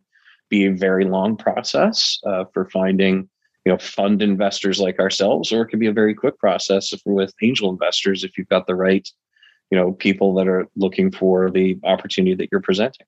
be 0.50 0.66
a 0.66 0.72
very 0.72 1.06
long 1.06 1.36
process 1.36 2.20
uh, 2.26 2.46
for 2.54 2.70
finding 2.70 3.30
you 3.66 3.72
know 3.72 3.78
fund 3.78 4.22
investors 4.22 4.80
like 4.80 5.00
ourselves 5.00 5.52
or 5.52 5.64
it 5.64 5.68
can 5.68 5.80
be 5.80 5.88
a 5.88 5.94
very 5.94 6.14
quick 6.14 6.38
process 6.38 6.94
if 6.94 7.02
with 7.06 7.34
angel 7.42 7.70
investors 7.70 8.24
if 8.24 8.38
you've 8.38 8.50
got 8.50 8.66
the 8.68 8.76
right 8.76 9.10
you 9.72 9.78
know 9.78 9.92
people 9.94 10.34
that 10.34 10.48
are 10.48 10.68
looking 10.76 11.12
for 11.12 11.52
the 11.52 11.78
opportunity 11.84 12.36
that 12.36 12.50
you're 12.52 12.62
presenting 12.62 13.06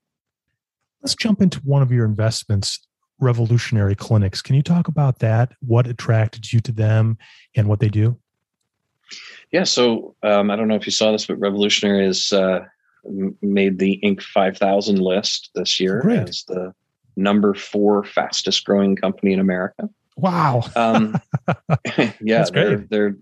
let's 1.02 1.16
jump 1.16 1.42
into 1.42 1.60
one 1.60 1.82
of 1.82 1.92
your 1.92 2.06
investments 2.06 2.88
revolutionary 3.20 3.96
clinics. 3.96 4.42
Can 4.42 4.56
you 4.56 4.62
talk 4.62 4.88
about 4.88 5.20
that? 5.20 5.54
What 5.60 5.88
attracted 5.88 6.52
you 6.52 6.60
to 6.62 6.72
them 6.72 7.18
and 7.56 7.68
what 7.68 7.80
they 7.80 7.90
do? 7.90 8.18
Yeah, 9.52 9.64
so 9.64 10.16
um, 10.24 10.52
I 10.52 10.56
don't 10.56 10.68
know 10.68 10.76
if 10.76 10.86
you 10.86 10.92
saw 10.92 11.12
this, 11.12 11.26
but 11.26 11.40
Revolutionary 11.40 12.06
has 12.06 12.32
uh, 12.32 12.66
made 13.42 13.80
the 13.80 14.00
Inc. 14.04 14.22
5000 14.22 15.00
list 15.00 15.50
this 15.56 15.80
year 15.80 16.02
Great. 16.02 16.30
as 16.30 16.44
the 16.48 16.74
number 17.16 17.54
four 17.54 18.04
fastest 18.04 18.66
growing 18.66 18.96
company 18.96 19.34
in 19.34 19.40
America. 19.40 19.90
Wow. 20.18 20.64
um, 20.76 21.20
yeah, 22.22 22.46
they're, 22.52 22.78
they're 22.90 23.16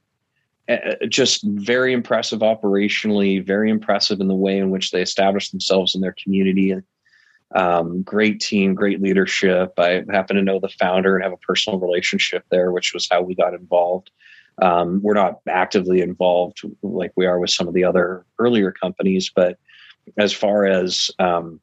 uh, 0.69 1.05
just 1.07 1.43
very 1.43 1.93
impressive 1.93 2.39
operationally, 2.39 3.45
very 3.45 3.69
impressive 3.69 4.19
in 4.19 4.27
the 4.27 4.35
way 4.35 4.57
in 4.57 4.69
which 4.69 4.91
they 4.91 5.01
establish 5.01 5.49
themselves 5.49 5.95
in 5.95 6.01
their 6.01 6.15
community 6.21 6.75
um, 7.55 8.01
great 8.01 8.39
team, 8.39 8.75
great 8.75 9.01
leadership. 9.01 9.73
I 9.77 10.03
happen 10.11 10.35
to 10.35 10.41
know 10.41 10.59
the 10.59 10.69
founder 10.69 11.15
and 11.15 11.23
have 11.23 11.33
a 11.33 11.37
personal 11.37 11.79
relationship 11.79 12.43
there, 12.49 12.71
which 12.71 12.93
was 12.93 13.07
how 13.09 13.21
we 13.21 13.35
got 13.35 13.53
involved. 13.53 14.11
Um, 14.61 15.01
we're 15.01 15.13
not 15.13 15.39
actively 15.47 16.01
involved 16.01 16.61
like 16.81 17.11
we 17.15 17.25
are 17.25 17.39
with 17.39 17.51
some 17.51 17.67
of 17.67 17.73
the 17.73 17.83
other 17.83 18.25
earlier 18.39 18.71
companies, 18.71 19.31
but 19.33 19.57
as 20.17 20.33
far 20.33 20.65
as 20.65 21.11
um, 21.19 21.61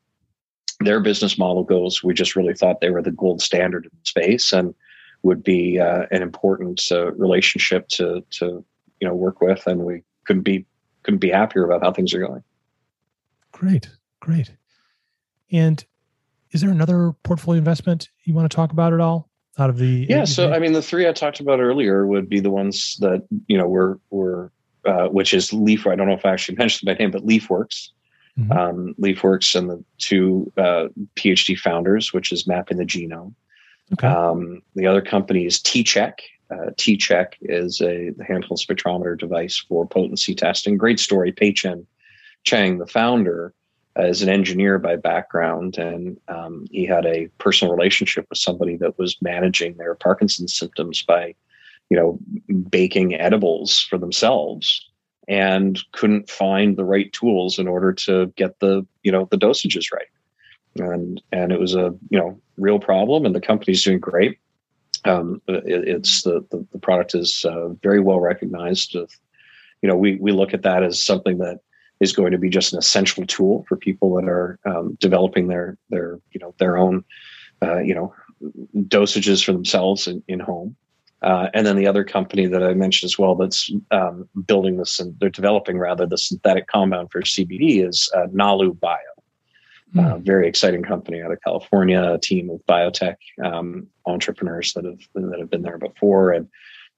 their 0.84 1.00
business 1.00 1.38
model 1.38 1.64
goes, 1.64 2.02
we 2.02 2.14
just 2.14 2.36
really 2.36 2.54
thought 2.54 2.80
they 2.80 2.90
were 2.90 3.02
the 3.02 3.10
gold 3.10 3.42
standard 3.42 3.84
in 3.84 3.90
the 3.92 4.06
space 4.06 4.52
and 4.52 4.74
would 5.22 5.42
be 5.42 5.80
uh, 5.80 6.06
an 6.10 6.22
important 6.22 6.82
uh, 6.90 7.12
relationship 7.12 7.88
to 7.88 8.24
to 8.30 8.64
you 9.00 9.08
know 9.08 9.14
work 9.14 9.40
with, 9.40 9.66
and 9.66 9.84
we 9.84 10.02
couldn't 10.24 10.42
be 10.42 10.66
couldn't 11.02 11.20
be 11.20 11.30
happier 11.30 11.64
about 11.64 11.82
how 11.82 11.92
things 11.92 12.14
are 12.14 12.20
going. 12.20 12.42
Great, 13.52 13.88
great. 14.20 14.52
And 15.52 15.84
is 16.50 16.60
there 16.60 16.70
another 16.70 17.12
portfolio 17.22 17.58
investment 17.58 18.10
you 18.24 18.34
want 18.34 18.50
to 18.50 18.54
talk 18.54 18.72
about 18.72 18.92
at 18.92 19.00
all? 19.00 19.30
Out 19.56 19.70
of 19.70 19.78
the 19.78 20.06
yeah, 20.08 20.24
so 20.24 20.52
I 20.52 20.58
mean, 20.58 20.72
the 20.72 20.82
three 20.82 21.08
I 21.08 21.12
talked 21.12 21.38
about 21.38 21.60
earlier 21.60 22.06
would 22.06 22.28
be 22.28 22.40
the 22.40 22.50
ones 22.50 22.96
that 23.00 23.24
you 23.46 23.56
know 23.56 23.68
were 23.68 24.00
were 24.10 24.50
uh, 24.84 25.06
which 25.08 25.32
is 25.32 25.52
Leaf. 25.52 25.86
I 25.86 25.94
don't 25.94 26.08
know 26.08 26.14
if 26.14 26.26
I 26.26 26.32
actually 26.32 26.56
mentioned 26.58 26.86
by 26.86 26.94
name, 26.94 27.12
but 27.12 27.24
LeafWorks, 27.24 27.90
mm-hmm. 28.38 28.52
um, 28.52 28.94
LeafWorks, 29.00 29.54
and 29.54 29.70
the 29.70 29.84
two 29.98 30.52
uh, 30.56 30.88
PhD 31.16 31.58
founders, 31.58 32.12
which 32.12 32.32
is 32.32 32.46
mapping 32.46 32.78
the 32.78 32.84
genome. 32.84 33.34
Okay. 33.92 34.06
Um, 34.06 34.62
the 34.74 34.86
other 34.86 35.02
company 35.02 35.44
is 35.44 35.60
T-Check. 35.60 36.22
Uh, 36.50 36.70
T-Check 36.76 37.36
is 37.42 37.80
a 37.80 38.12
handheld 38.28 38.64
spectrometer 38.64 39.18
device 39.18 39.58
for 39.68 39.86
potency 39.86 40.34
testing. 40.34 40.76
Great 40.76 41.00
story. 41.00 41.32
Pei 41.32 41.52
Chen 41.52 41.86
Chang, 42.44 42.78
the 42.78 42.86
founder, 42.86 43.54
is 43.96 44.22
an 44.22 44.28
engineer 44.28 44.78
by 44.78 44.96
background, 44.96 45.78
and 45.78 46.18
um, 46.28 46.66
he 46.70 46.84
had 46.84 47.06
a 47.06 47.28
personal 47.38 47.74
relationship 47.74 48.26
with 48.28 48.38
somebody 48.38 48.76
that 48.76 48.98
was 48.98 49.16
managing 49.22 49.76
their 49.76 49.94
Parkinson's 49.94 50.54
symptoms 50.54 51.02
by, 51.02 51.34
you 51.90 51.96
know, 51.96 52.18
baking 52.70 53.14
edibles 53.14 53.80
for 53.88 53.96
themselves, 53.96 54.90
and 55.28 55.80
couldn't 55.92 56.30
find 56.30 56.76
the 56.76 56.84
right 56.84 57.12
tools 57.12 57.58
in 57.58 57.66
order 57.66 57.92
to 57.92 58.26
get 58.36 58.58
the 58.60 58.86
you 59.02 59.12
know 59.12 59.28
the 59.30 59.38
dosages 59.38 59.92
right, 59.92 60.06
and 60.76 61.22
and 61.32 61.52
it 61.52 61.60
was 61.60 61.74
a 61.74 61.94
you 62.10 62.18
know 62.18 62.40
real 62.56 62.78
problem, 62.78 63.24
and 63.24 63.34
the 63.34 63.40
company's 63.40 63.82
doing 63.82 64.00
great. 64.00 64.38
Um, 65.04 65.42
it, 65.48 65.88
it's 65.88 66.22
the, 66.22 66.44
the, 66.50 66.66
the 66.72 66.78
product 66.78 67.14
is 67.14 67.44
uh, 67.44 67.68
very 67.82 68.00
well 68.00 68.20
recognized. 68.20 68.94
You 68.94 69.08
know, 69.88 69.96
we 69.96 70.16
we 70.16 70.32
look 70.32 70.54
at 70.54 70.62
that 70.62 70.82
as 70.82 71.02
something 71.02 71.38
that 71.38 71.60
is 72.00 72.12
going 72.12 72.32
to 72.32 72.38
be 72.38 72.50
just 72.50 72.72
an 72.72 72.78
essential 72.78 73.26
tool 73.26 73.64
for 73.68 73.76
people 73.76 74.14
that 74.14 74.28
are 74.28 74.58
um, 74.64 74.96
developing 75.00 75.48
their 75.48 75.78
their 75.90 76.20
you 76.32 76.40
know 76.40 76.54
their 76.58 76.76
own 76.76 77.04
uh, 77.62 77.78
you 77.78 77.94
know 77.94 78.14
dosages 78.76 79.44
for 79.44 79.52
themselves 79.52 80.06
in, 80.06 80.22
in 80.28 80.40
home. 80.40 80.76
Uh, 81.24 81.48
and 81.54 81.66
then 81.66 81.76
the 81.76 81.86
other 81.86 82.04
company 82.04 82.46
that 82.46 82.62
I 82.62 82.74
mentioned 82.74 83.08
as 83.08 83.18
well 83.18 83.34
that's 83.34 83.72
um, 83.90 84.28
building 84.46 84.76
this 84.76 85.00
and 85.00 85.18
they're 85.18 85.30
developing 85.30 85.78
rather 85.78 86.04
the 86.04 86.18
synthetic 86.18 86.66
compound 86.66 87.10
for 87.10 87.22
CBD 87.22 87.86
is 87.86 88.10
uh, 88.14 88.26
Nalu 88.26 88.78
Bio. 88.78 88.98
Mm. 89.94 90.22
very 90.22 90.48
exciting 90.48 90.82
company 90.82 91.22
out 91.22 91.30
of 91.30 91.40
California, 91.42 92.02
a 92.02 92.18
team 92.18 92.50
of 92.50 92.60
biotech 92.68 93.14
um, 93.44 93.86
entrepreneurs 94.06 94.72
that 94.72 94.84
have 94.84 94.98
that 95.14 95.38
have 95.38 95.50
been 95.50 95.62
there 95.62 95.78
before. 95.78 96.32
And 96.32 96.48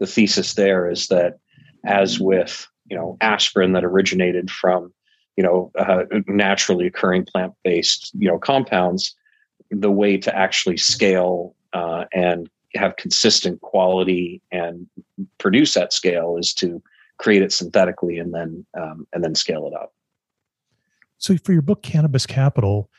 the 0.00 0.06
thesis 0.06 0.54
there 0.54 0.90
is 0.90 1.08
that, 1.08 1.38
as 1.84 2.18
with 2.18 2.66
you 2.88 2.96
know 2.96 3.18
aspirin 3.20 3.72
that 3.72 3.84
originated 3.84 4.50
from 4.50 4.94
you 5.36 5.44
know 5.44 5.70
uh, 5.78 6.04
naturally 6.26 6.86
occurring 6.86 7.26
plant 7.26 7.52
based 7.62 8.12
you 8.14 8.28
know 8.28 8.38
compounds 8.38 9.14
the 9.70 9.90
way 9.90 10.16
to 10.16 10.34
actually 10.34 10.78
scale 10.78 11.54
uh, 11.74 12.06
and 12.14 12.48
have 12.76 12.96
consistent 12.96 13.60
quality 13.60 14.42
and 14.52 14.86
produce 15.38 15.76
at 15.76 15.92
scale 15.92 16.36
is 16.36 16.52
to 16.54 16.82
create 17.18 17.42
it 17.42 17.52
synthetically 17.52 18.18
and 18.18 18.34
then 18.34 18.66
um, 18.78 19.06
and 19.12 19.24
then 19.24 19.34
scale 19.34 19.66
it 19.66 19.74
up. 19.74 19.92
So 21.18 21.36
for 21.38 21.52
your 21.52 21.62
book 21.62 21.82
cannabis 21.82 22.26
capital 22.26 22.90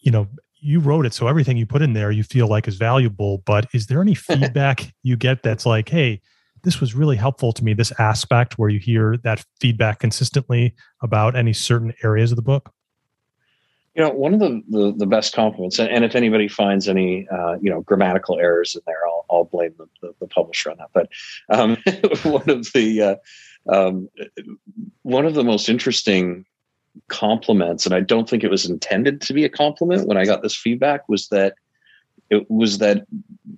you 0.00 0.10
know 0.10 0.28
you 0.60 0.78
wrote 0.78 1.04
it 1.04 1.12
so 1.12 1.26
everything 1.26 1.56
you 1.56 1.66
put 1.66 1.82
in 1.82 1.92
there 1.92 2.10
you 2.10 2.22
feel 2.22 2.46
like 2.46 2.68
is 2.68 2.76
valuable 2.76 3.42
but 3.46 3.66
is 3.72 3.86
there 3.86 4.00
any 4.00 4.14
feedback 4.14 4.94
you 5.02 5.16
get 5.16 5.42
that's 5.42 5.66
like 5.66 5.88
hey 5.88 6.20
this 6.64 6.80
was 6.80 6.94
really 6.94 7.16
helpful 7.16 7.52
to 7.52 7.62
me 7.62 7.74
this 7.74 7.92
aspect 7.98 8.58
where 8.58 8.70
you 8.70 8.78
hear 8.78 9.18
that 9.18 9.44
feedback 9.60 9.98
consistently 10.00 10.74
about 11.02 11.36
any 11.36 11.52
certain 11.52 11.92
areas 12.02 12.32
of 12.32 12.36
the 12.36 12.42
book? 12.42 12.72
You 13.94 14.02
know 14.02 14.10
one 14.10 14.34
of 14.34 14.40
the 14.40 14.62
the, 14.68 14.94
the 14.96 15.06
best 15.06 15.34
compliments 15.34 15.78
and, 15.78 16.04
if 16.04 16.16
anybody 16.16 16.48
finds 16.48 16.88
any 16.88 17.28
uh, 17.28 17.56
you 17.60 17.70
know 17.70 17.82
grammatical 17.82 18.40
errors 18.40 18.74
in 18.74 18.80
there 18.88 19.06
i'll, 19.06 19.13
I'll 19.34 19.44
blame 19.44 19.74
the, 19.78 19.86
the, 20.00 20.14
the 20.20 20.26
publisher 20.26 20.70
on 20.70 20.78
that 20.78 20.90
but 20.92 21.08
um, 21.50 21.76
one 22.30 22.48
of 22.48 22.66
the 22.72 23.02
uh, 23.02 23.16
um, 23.72 24.08
one 25.02 25.26
of 25.26 25.34
the 25.34 25.44
most 25.44 25.68
interesting 25.68 26.44
compliments 27.08 27.86
and 27.86 27.94
i 27.94 28.00
don't 28.00 28.30
think 28.30 28.44
it 28.44 28.50
was 28.50 28.70
intended 28.70 29.20
to 29.20 29.32
be 29.32 29.44
a 29.44 29.48
compliment 29.48 30.06
when 30.06 30.16
i 30.16 30.24
got 30.24 30.42
this 30.42 30.56
feedback 30.56 31.08
was 31.08 31.26
that 31.28 31.54
it 32.30 32.50
was 32.50 32.78
that 32.78 33.06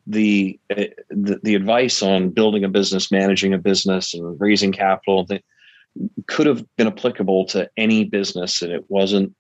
the, 0.07 0.59
the, 0.69 1.41
the 1.43 1.55
advice 1.55 2.03
on 2.03 2.31
building 2.31 2.65
a 2.65 2.69
business, 2.69 3.11
managing 3.11 3.55
a 3.55 3.59
business, 3.59 4.15
and 4.15 4.41
raising 4.41 4.73
capital 4.73 5.27
could 6.27 6.47
have 6.47 6.65
been 6.77 6.87
applicable 6.87 7.47
to 7.47 7.71
any 7.77 8.05
business, 8.05 8.63
and 8.63 8.73
it 8.73 8.85
wasn't 8.89 9.35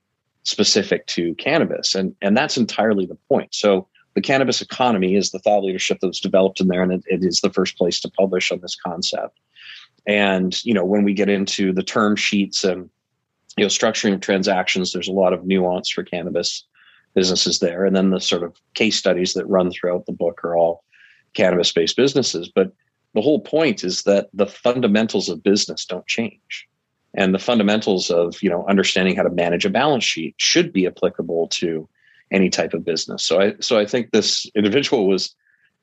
specific 0.44 1.06
to 1.06 1.34
cannabis, 1.34 1.94
and 1.94 2.14
and 2.22 2.36
that's 2.36 2.56
entirely 2.56 3.04
the 3.04 3.18
point. 3.28 3.54
So 3.54 3.88
the 4.16 4.22
cannabis 4.22 4.62
economy 4.62 5.14
is 5.14 5.30
the 5.30 5.38
thought 5.38 5.62
leadership 5.62 6.00
that 6.00 6.06
was 6.06 6.20
developed 6.20 6.58
in 6.58 6.68
there, 6.68 6.82
and 6.82 6.90
it, 6.90 7.04
it 7.06 7.22
is 7.22 7.42
the 7.42 7.52
first 7.52 7.76
place 7.76 8.00
to 8.00 8.10
publish 8.10 8.50
on 8.50 8.60
this 8.62 8.74
concept. 8.74 9.38
And 10.06 10.64
you 10.64 10.72
know, 10.72 10.86
when 10.86 11.04
we 11.04 11.12
get 11.12 11.28
into 11.28 11.72
the 11.72 11.82
term 11.82 12.16
sheets 12.16 12.64
and 12.64 12.88
you 13.58 13.64
know 13.64 13.68
structuring 13.68 14.14
of 14.14 14.22
transactions, 14.22 14.92
there's 14.92 15.06
a 15.06 15.12
lot 15.12 15.34
of 15.34 15.44
nuance 15.44 15.90
for 15.90 16.02
cannabis 16.02 16.64
businesses 17.14 17.58
there. 17.58 17.84
And 17.84 17.94
then 17.94 18.08
the 18.08 18.20
sort 18.20 18.42
of 18.42 18.56
case 18.72 18.96
studies 18.96 19.34
that 19.34 19.46
run 19.46 19.70
throughout 19.70 20.06
the 20.06 20.12
book 20.12 20.42
are 20.44 20.56
all 20.56 20.82
cannabis 21.34 21.70
based 21.72 21.96
businesses. 21.96 22.48
But 22.48 22.72
the 23.14 23.20
whole 23.20 23.40
point 23.40 23.84
is 23.84 24.04
that 24.04 24.30
the 24.32 24.46
fundamentals 24.46 25.28
of 25.28 25.42
business 25.42 25.84
don't 25.84 26.06
change. 26.06 26.66
And 27.14 27.34
the 27.34 27.38
fundamentals 27.38 28.10
of 28.10 28.42
you 28.42 28.48
know 28.48 28.64
understanding 28.66 29.14
how 29.14 29.24
to 29.24 29.30
manage 29.30 29.66
a 29.66 29.70
balance 29.70 30.04
sheet 30.04 30.36
should 30.38 30.72
be 30.72 30.86
applicable 30.86 31.48
to 31.48 31.86
any 32.30 32.50
type 32.50 32.74
of 32.74 32.84
business. 32.84 33.24
So 33.24 33.40
I 33.40 33.54
so 33.60 33.78
I 33.78 33.86
think 33.86 34.10
this 34.10 34.48
individual 34.54 35.06
was 35.06 35.34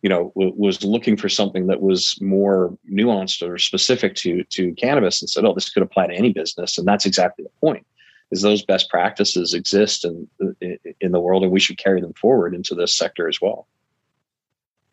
you 0.02 0.10
know 0.10 0.32
w- 0.36 0.54
was 0.56 0.84
looking 0.84 1.18
for 1.18 1.30
something 1.30 1.68
that 1.68 1.82
was 1.82 2.18
more 2.22 2.78
nuanced 2.92 3.48
or 3.48 3.58
specific 3.58 4.16
to 4.16 4.44
to 4.46 4.74
cannabis 4.74 5.22
and 5.22 5.30
said 5.30 5.46
oh 5.46 5.54
this 5.54 5.70
could 5.70 5.84
apply 5.84 6.08
to 6.08 6.14
any 6.14 6.34
business 6.34 6.78
and 6.78 6.88
that's 6.88 7.06
exactly 7.06 7.44
the 7.44 7.60
point 7.62 7.86
is 8.34 8.42
those 8.42 8.66
best 8.66 8.90
practices 8.90 9.54
exist 9.54 10.04
in, 10.04 10.28
in 11.00 11.12
the 11.12 11.20
world 11.20 11.44
and 11.44 11.52
we 11.52 11.60
should 11.60 11.78
carry 11.78 12.02
them 12.02 12.14
forward 12.14 12.56
into 12.56 12.74
this 12.74 12.94
sector 12.98 13.30
as 13.30 13.40
well. 13.40 13.68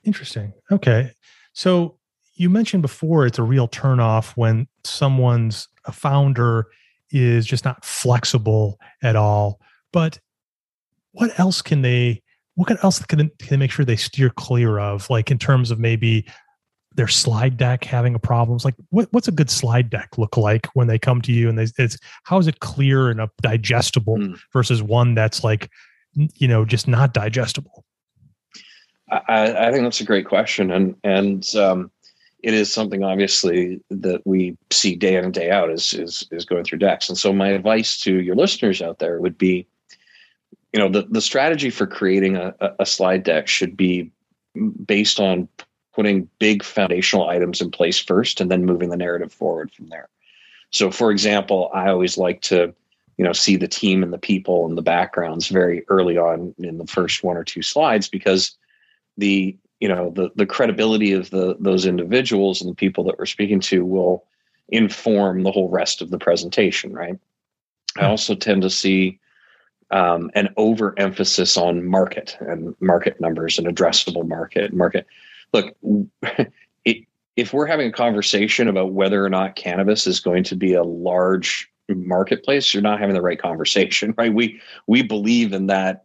Interesting. 0.04 0.52
Okay. 0.70 1.10
So 1.54 1.96
you 2.34 2.50
mentioned 2.50 2.82
before 2.82 3.26
it's 3.26 3.38
a 3.38 3.42
real 3.42 3.66
turnoff 3.66 4.36
when 4.36 4.68
someone's 4.84 5.68
a 5.86 5.92
founder 5.92 6.66
is 7.10 7.46
just 7.46 7.64
not 7.64 7.84
flexible 7.84 8.78
at 9.02 9.16
all. 9.16 9.60
But 9.92 10.20
what 11.12 11.38
else 11.38 11.62
can 11.62 11.82
they 11.82 12.22
what 12.54 12.84
else 12.84 12.98
can, 13.06 13.18
can 13.18 13.48
they 13.48 13.56
make 13.56 13.70
sure 13.70 13.84
they 13.84 13.96
steer 13.96 14.30
clear 14.30 14.78
of? 14.78 15.08
Like 15.08 15.30
in 15.30 15.38
terms 15.38 15.70
of 15.70 15.78
maybe 15.78 16.26
their 16.96 17.08
slide 17.08 17.56
deck 17.56 17.84
having 17.84 18.16
a 18.16 18.18
problems 18.18 18.64
like 18.64 18.74
what, 18.90 19.06
what's 19.12 19.28
a 19.28 19.32
good 19.32 19.48
slide 19.48 19.88
deck 19.90 20.18
look 20.18 20.36
like 20.36 20.66
when 20.74 20.88
they 20.88 20.98
come 20.98 21.22
to 21.22 21.30
you 21.30 21.48
and 21.48 21.56
they, 21.56 21.66
it's 21.78 21.96
how 22.24 22.36
is 22.36 22.48
it 22.48 22.58
clear 22.58 23.10
and 23.10 23.20
digestible 23.42 24.18
mm. 24.18 24.38
versus 24.52 24.82
one 24.82 25.14
that's 25.14 25.44
like 25.44 25.70
you 26.14 26.48
know 26.48 26.64
just 26.64 26.88
not 26.88 27.14
digestible? 27.14 27.84
I, 29.10 29.68
I 29.68 29.72
think 29.72 29.84
that's 29.84 30.00
a 30.00 30.04
great 30.04 30.26
question 30.26 30.70
and 30.70 30.96
and 31.04 31.54
um, 31.54 31.90
it 32.42 32.54
is 32.54 32.72
something 32.72 33.04
obviously 33.04 33.80
that 33.90 34.22
we 34.26 34.56
see 34.70 34.96
day 34.96 35.16
in 35.16 35.24
and 35.24 35.34
day 35.34 35.50
out 35.50 35.70
is 35.70 35.92
is 35.94 36.26
is 36.30 36.44
going 36.44 36.64
through 36.64 36.78
decks. 36.78 37.08
And 37.08 37.18
so 37.18 37.32
my 37.32 37.48
advice 37.48 37.98
to 38.00 38.20
your 38.20 38.34
listeners 38.34 38.80
out 38.82 38.98
there 38.98 39.20
would 39.20 39.38
be 39.38 39.66
you 40.72 40.80
know 40.80 40.88
the, 40.88 41.02
the 41.10 41.20
strategy 41.20 41.70
for 41.70 41.86
creating 41.86 42.36
a, 42.36 42.54
a 42.78 42.86
slide 42.86 43.22
deck 43.22 43.48
should 43.48 43.76
be 43.76 44.10
based 44.84 45.20
on 45.20 45.48
putting 45.94 46.28
big 46.38 46.62
foundational 46.62 47.28
items 47.28 47.60
in 47.60 47.70
place 47.70 47.98
first 47.98 48.40
and 48.40 48.50
then 48.50 48.64
moving 48.64 48.90
the 48.90 48.96
narrative 48.96 49.32
forward 49.32 49.72
from 49.72 49.88
there. 49.88 50.08
So, 50.70 50.90
for 50.90 51.10
example, 51.10 51.70
I 51.74 51.88
always 51.88 52.16
like 52.16 52.40
to, 52.42 52.74
you 53.16 53.24
know, 53.24 53.32
see 53.32 53.56
the 53.56 53.68
team 53.68 54.02
and 54.02 54.12
the 54.12 54.18
people 54.18 54.66
and 54.66 54.78
the 54.78 54.82
backgrounds 54.82 55.48
very 55.48 55.84
early 55.88 56.16
on 56.16 56.54
in 56.58 56.78
the 56.78 56.86
first 56.86 57.24
one 57.24 57.36
or 57.36 57.44
two 57.44 57.62
slides 57.62 58.08
because 58.08 58.56
the, 59.18 59.56
you 59.80 59.88
know, 59.88 60.10
the 60.10 60.30
the 60.36 60.46
credibility 60.46 61.12
of 61.12 61.30
the 61.30 61.56
those 61.60 61.86
individuals 61.86 62.60
and 62.60 62.70
the 62.70 62.74
people 62.74 63.04
that 63.04 63.18
we're 63.18 63.26
speaking 63.26 63.60
to 63.60 63.84
will 63.84 64.24
inform 64.68 65.42
the 65.42 65.50
whole 65.52 65.68
rest 65.68 66.00
of 66.00 66.10
the 66.10 66.18
presentation, 66.18 66.94
right? 66.94 67.18
I 67.98 68.06
also 68.06 68.34
tend 68.34 68.62
to 68.62 68.70
see 68.70 69.19
um, 69.90 70.30
an 70.34 70.48
overemphasis 70.56 71.56
on 71.56 71.84
market 71.86 72.36
and 72.40 72.74
market 72.80 73.20
numbers 73.20 73.58
and 73.58 73.66
addressable 73.66 74.26
market 74.26 74.72
market 74.72 75.06
look, 75.52 75.76
if 77.36 77.52
we're 77.52 77.66
having 77.66 77.88
a 77.88 77.92
conversation 77.92 78.68
about 78.68 78.92
whether 78.92 79.24
or 79.24 79.30
not 79.30 79.56
cannabis 79.56 80.06
is 80.06 80.20
going 80.20 80.44
to 80.44 80.56
be 80.56 80.74
a 80.74 80.82
large 80.82 81.70
marketplace, 81.88 82.72
you're 82.72 82.82
not 82.82 83.00
having 83.00 83.14
the 83.14 83.22
right 83.22 83.40
conversation, 83.40 84.14
right? 84.18 84.32
We 84.32 84.60
we 84.86 85.02
believe 85.02 85.52
in 85.52 85.66
that 85.66 86.04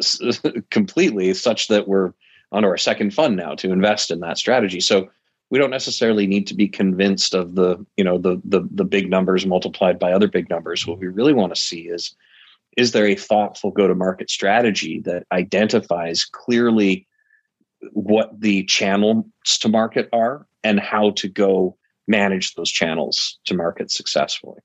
completely, 0.70 1.34
such 1.34 1.68
that 1.68 1.88
we're 1.88 2.12
onto 2.50 2.68
our 2.68 2.78
second 2.78 3.14
fund 3.14 3.36
now 3.36 3.54
to 3.56 3.72
invest 3.72 4.10
in 4.10 4.20
that 4.20 4.38
strategy. 4.38 4.80
So 4.80 5.10
we 5.50 5.58
don't 5.58 5.70
necessarily 5.70 6.26
need 6.26 6.46
to 6.46 6.54
be 6.54 6.68
convinced 6.68 7.34
of 7.34 7.54
the 7.54 7.84
you 7.96 8.04
know 8.04 8.18
the 8.18 8.40
the, 8.44 8.66
the 8.70 8.84
big 8.84 9.10
numbers 9.10 9.46
multiplied 9.46 9.98
by 9.98 10.12
other 10.12 10.28
big 10.28 10.48
numbers 10.48 10.86
what 10.86 10.98
we 10.98 11.08
really 11.08 11.34
want 11.34 11.54
to 11.54 11.60
see 11.60 11.82
is 11.88 12.14
is 12.76 12.92
there 12.92 13.06
a 13.06 13.14
thoughtful 13.14 13.70
go 13.70 13.86
to 13.86 13.94
market 13.94 14.30
strategy 14.30 15.00
that 15.04 15.26
identifies 15.32 16.24
clearly 16.24 17.06
what 17.92 18.40
the 18.40 18.64
channels 18.64 19.26
to 19.60 19.68
market 19.68 20.08
are 20.12 20.46
and 20.64 20.80
how 20.80 21.10
to 21.10 21.28
go 21.28 21.76
manage 22.06 22.54
those 22.54 22.70
channels 22.70 23.38
to 23.46 23.54
market 23.54 23.90
successfully? 23.90 24.60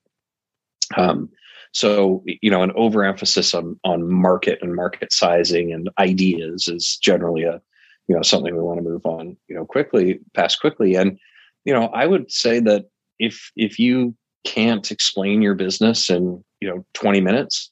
Um, 0.96 1.28
so 1.72 2.24
you 2.26 2.50
know 2.50 2.62
an 2.62 2.72
overemphasis 2.72 3.52
on 3.54 3.78
on 3.84 4.10
market 4.10 4.58
and 4.62 4.74
market 4.74 5.12
sizing 5.12 5.72
and 5.72 5.90
ideas 5.98 6.66
is 6.66 6.96
generally 6.96 7.42
a 7.42 7.60
you 8.06 8.16
know 8.16 8.22
something 8.22 8.56
we 8.56 8.62
want 8.62 8.78
to 8.78 8.88
move 8.88 9.04
on 9.04 9.36
you 9.48 9.54
know 9.54 9.66
quickly 9.66 10.20
past 10.34 10.60
quickly. 10.60 10.94
And 10.94 11.18
you 11.64 11.74
know 11.74 11.88
i 11.88 12.06
would 12.06 12.30
say 12.32 12.60
that 12.60 12.86
if 13.18 13.52
if 13.56 13.78
you 13.78 14.14
can't 14.44 14.90
explain 14.90 15.42
your 15.42 15.54
business 15.54 16.08
in 16.08 16.42
you 16.60 16.68
know 16.68 16.84
20 16.94 17.20
minutes 17.20 17.70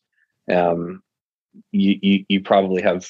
um 0.52 1.02
you 1.72 1.98
you, 2.02 2.24
you 2.28 2.40
probably 2.40 2.82
have 2.82 3.08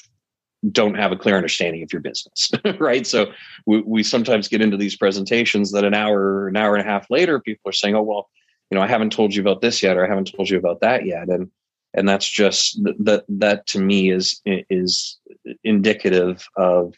don't 0.73 0.97
have 0.97 1.13
a 1.13 1.17
clear 1.17 1.37
understanding 1.37 1.83
of 1.83 1.93
your 1.93 2.03
business 2.03 2.51
right 2.79 3.07
so 3.07 3.27
we, 3.67 3.81
we 3.83 4.03
sometimes 4.03 4.49
get 4.49 4.63
into 4.63 4.77
these 4.77 4.97
presentations 4.97 5.73
that 5.73 5.85
an 5.85 5.95
hour 5.95 6.49
an 6.49 6.57
hour 6.57 6.75
and 6.75 6.87
a 6.87 6.91
half 6.91 7.11
later 7.11 7.41
people 7.41 7.69
are 7.69 7.73
saying 7.73 7.95
oh 7.95 8.03
well 8.03 8.29
you 8.71 8.77
know 8.77 8.83
i 8.83 8.87
haven't 8.87 9.13
told 9.13 9.35
you 9.35 9.41
about 9.41 9.61
this 9.61 9.83
yet 9.83 9.97
or 9.97 10.05
i 10.05 10.09
haven't 10.09 10.33
told 10.35 10.49
you 10.49 10.59
about 10.59 10.81
that 10.81 11.05
yet 11.07 11.29
and 11.29 11.51
and 11.95 12.09
that's 12.09 12.29
just 12.29 12.83
that 12.83 13.25
that 13.29 13.67
to 13.67 13.81
me 13.81 14.11
is 14.11 14.41
is 14.45 15.19
indicative 15.65 16.47
of 16.57 16.95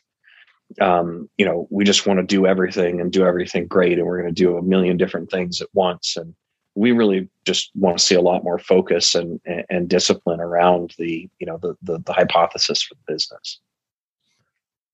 um, 0.80 1.28
you 1.38 1.44
know, 1.44 1.66
we 1.70 1.84
just 1.84 2.06
want 2.06 2.18
to 2.18 2.26
do 2.26 2.46
everything 2.46 3.00
and 3.00 3.12
do 3.12 3.24
everything 3.24 3.66
great, 3.66 3.98
and 3.98 4.06
we're 4.06 4.20
going 4.20 4.34
to 4.34 4.42
do 4.42 4.56
a 4.56 4.62
million 4.62 4.96
different 4.96 5.30
things 5.30 5.60
at 5.60 5.68
once. 5.72 6.16
And 6.16 6.34
we 6.78 6.92
really 6.92 7.28
just 7.44 7.70
want 7.74 7.98
to 7.98 8.04
see 8.04 8.14
a 8.14 8.20
lot 8.20 8.44
more 8.44 8.58
focus 8.58 9.14
and 9.14 9.40
and 9.68 9.88
discipline 9.88 10.40
around 10.40 10.94
the 10.98 11.28
you 11.38 11.46
know 11.46 11.58
the 11.58 11.74
the, 11.82 11.98
the 12.06 12.12
hypothesis 12.12 12.82
for 12.82 12.94
the 12.94 13.12
business. 13.12 13.60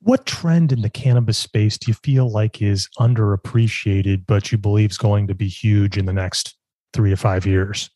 What 0.01 0.27
trend 0.27 0.73
in 0.73 0.83
the 0.83 0.91
cannabis 0.91 1.39
space 1.39 1.79
do 1.79 1.91
you 1.91 1.95
feel 1.95 2.31
like 2.31 2.61
is 2.61 2.89
underappreciated, 2.99 4.25
but 4.27 4.53
you 4.53 4.59
believe 4.59 4.91
is 4.91 4.99
going 4.99 5.27
to 5.29 5.35
be 5.35 5.49
huge 5.49 5.97
in 5.97 6.07
the 6.07 6.13
next 6.13 6.57
three 6.93 7.11
to 7.11 7.17
five 7.17 7.47
years? 7.47 7.91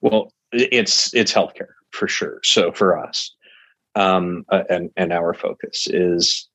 Well, 0.00 0.32
it's 0.52 1.14
it's 1.14 1.32
healthcare 1.32 1.74
for 1.92 2.08
sure. 2.08 2.40
So 2.42 2.72
for 2.72 2.98
us, 2.98 3.34
um, 3.94 4.44
uh, 4.48 4.64
and 4.68 4.90
and 4.96 5.12
our 5.12 5.34
focus 5.34 5.86
is, 5.88 6.48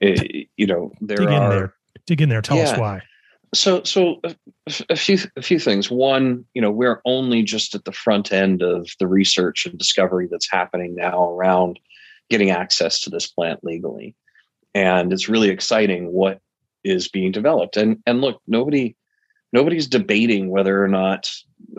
you 0.00 0.66
know, 0.66 0.92
there 1.00 1.18
dig 1.18 1.28
are 1.28 1.42
in 1.44 1.50
there, 1.50 1.74
dig 2.06 2.20
in 2.20 2.28
there. 2.28 2.42
Tell 2.42 2.58
yeah. 2.58 2.70
us 2.70 2.78
why. 2.78 3.02
So 3.54 3.82
so 3.84 4.20
a, 4.24 4.34
a 4.90 4.96
few 4.96 5.18
a 5.36 5.42
few 5.42 5.58
things. 5.58 5.90
One, 5.90 6.44
you 6.54 6.62
know, 6.62 6.70
we're 6.70 7.00
only 7.04 7.42
just 7.42 7.74
at 7.74 7.84
the 7.84 7.92
front 7.92 8.32
end 8.32 8.62
of 8.62 8.88
the 8.98 9.06
research 9.06 9.66
and 9.66 9.78
discovery 9.78 10.28
that's 10.30 10.50
happening 10.50 10.94
now 10.94 11.30
around 11.30 11.78
getting 12.30 12.50
access 12.50 13.00
to 13.00 13.10
this 13.10 13.26
plant 13.26 13.60
legally, 13.62 14.14
and 14.74 15.12
it's 15.12 15.28
really 15.28 15.48
exciting 15.48 16.12
what 16.12 16.40
is 16.84 17.08
being 17.08 17.32
developed. 17.32 17.76
And 17.76 18.02
and 18.06 18.20
look, 18.20 18.40
nobody 18.46 18.96
nobody's 19.52 19.86
debating 19.86 20.50
whether 20.50 20.82
or 20.82 20.88
not 20.88 21.30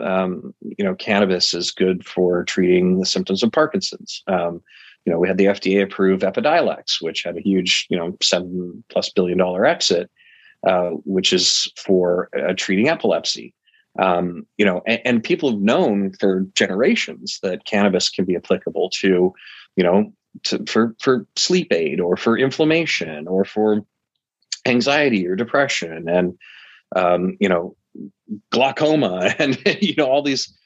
um, 0.02 0.54
you 0.60 0.84
know 0.84 0.94
cannabis 0.94 1.54
is 1.54 1.70
good 1.70 2.04
for 2.04 2.44
treating 2.44 2.98
the 2.98 3.06
symptoms 3.06 3.42
of 3.42 3.52
Parkinson's. 3.52 4.22
Um, 4.26 4.62
you 5.04 5.12
know, 5.12 5.18
we 5.18 5.28
had 5.28 5.38
the 5.38 5.46
FDA 5.46 5.82
approve 5.82 6.20
Epidiolex, 6.20 7.00
which 7.00 7.22
had 7.22 7.36
a 7.36 7.40
huge, 7.40 7.86
you 7.88 7.96
know, 7.96 8.16
seven 8.22 8.84
plus 8.90 9.10
billion 9.10 9.38
dollar 9.38 9.64
exit, 9.64 10.10
uh, 10.66 10.90
which 11.04 11.32
is 11.32 11.70
for 11.76 12.28
uh, 12.38 12.52
treating 12.56 12.88
epilepsy. 12.88 13.54
Um, 13.98 14.46
you 14.56 14.64
know, 14.64 14.82
and, 14.86 15.00
and, 15.04 15.24
people 15.24 15.50
have 15.50 15.60
known 15.60 16.12
for 16.20 16.46
generations 16.54 17.40
that 17.42 17.64
cannabis 17.64 18.08
can 18.08 18.24
be 18.24 18.36
applicable 18.36 18.88
to, 19.00 19.34
you 19.74 19.82
know, 19.82 20.12
to, 20.44 20.64
for 20.66 20.94
for 21.00 21.26
sleep 21.36 21.72
aid 21.72 22.00
or 22.00 22.16
for 22.16 22.38
inflammation 22.38 23.26
or 23.26 23.44
for 23.44 23.84
anxiety 24.66 25.26
or 25.26 25.34
depression 25.34 26.08
and 26.08 26.38
um, 26.96 27.36
you 27.40 27.48
know 27.48 27.76
glaucoma 28.50 29.34
and 29.38 29.60
you 29.80 29.94
know 29.96 30.06
all 30.06 30.22
these 30.22 30.56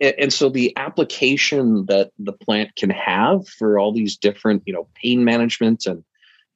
and 0.00 0.32
so 0.32 0.48
the 0.48 0.72
application 0.76 1.86
that 1.86 2.10
the 2.18 2.32
plant 2.32 2.74
can 2.76 2.90
have 2.90 3.46
for 3.48 3.78
all 3.78 3.92
these 3.92 4.16
different 4.16 4.62
you 4.66 4.72
know 4.72 4.88
pain 4.94 5.24
management 5.24 5.86
and 5.86 6.04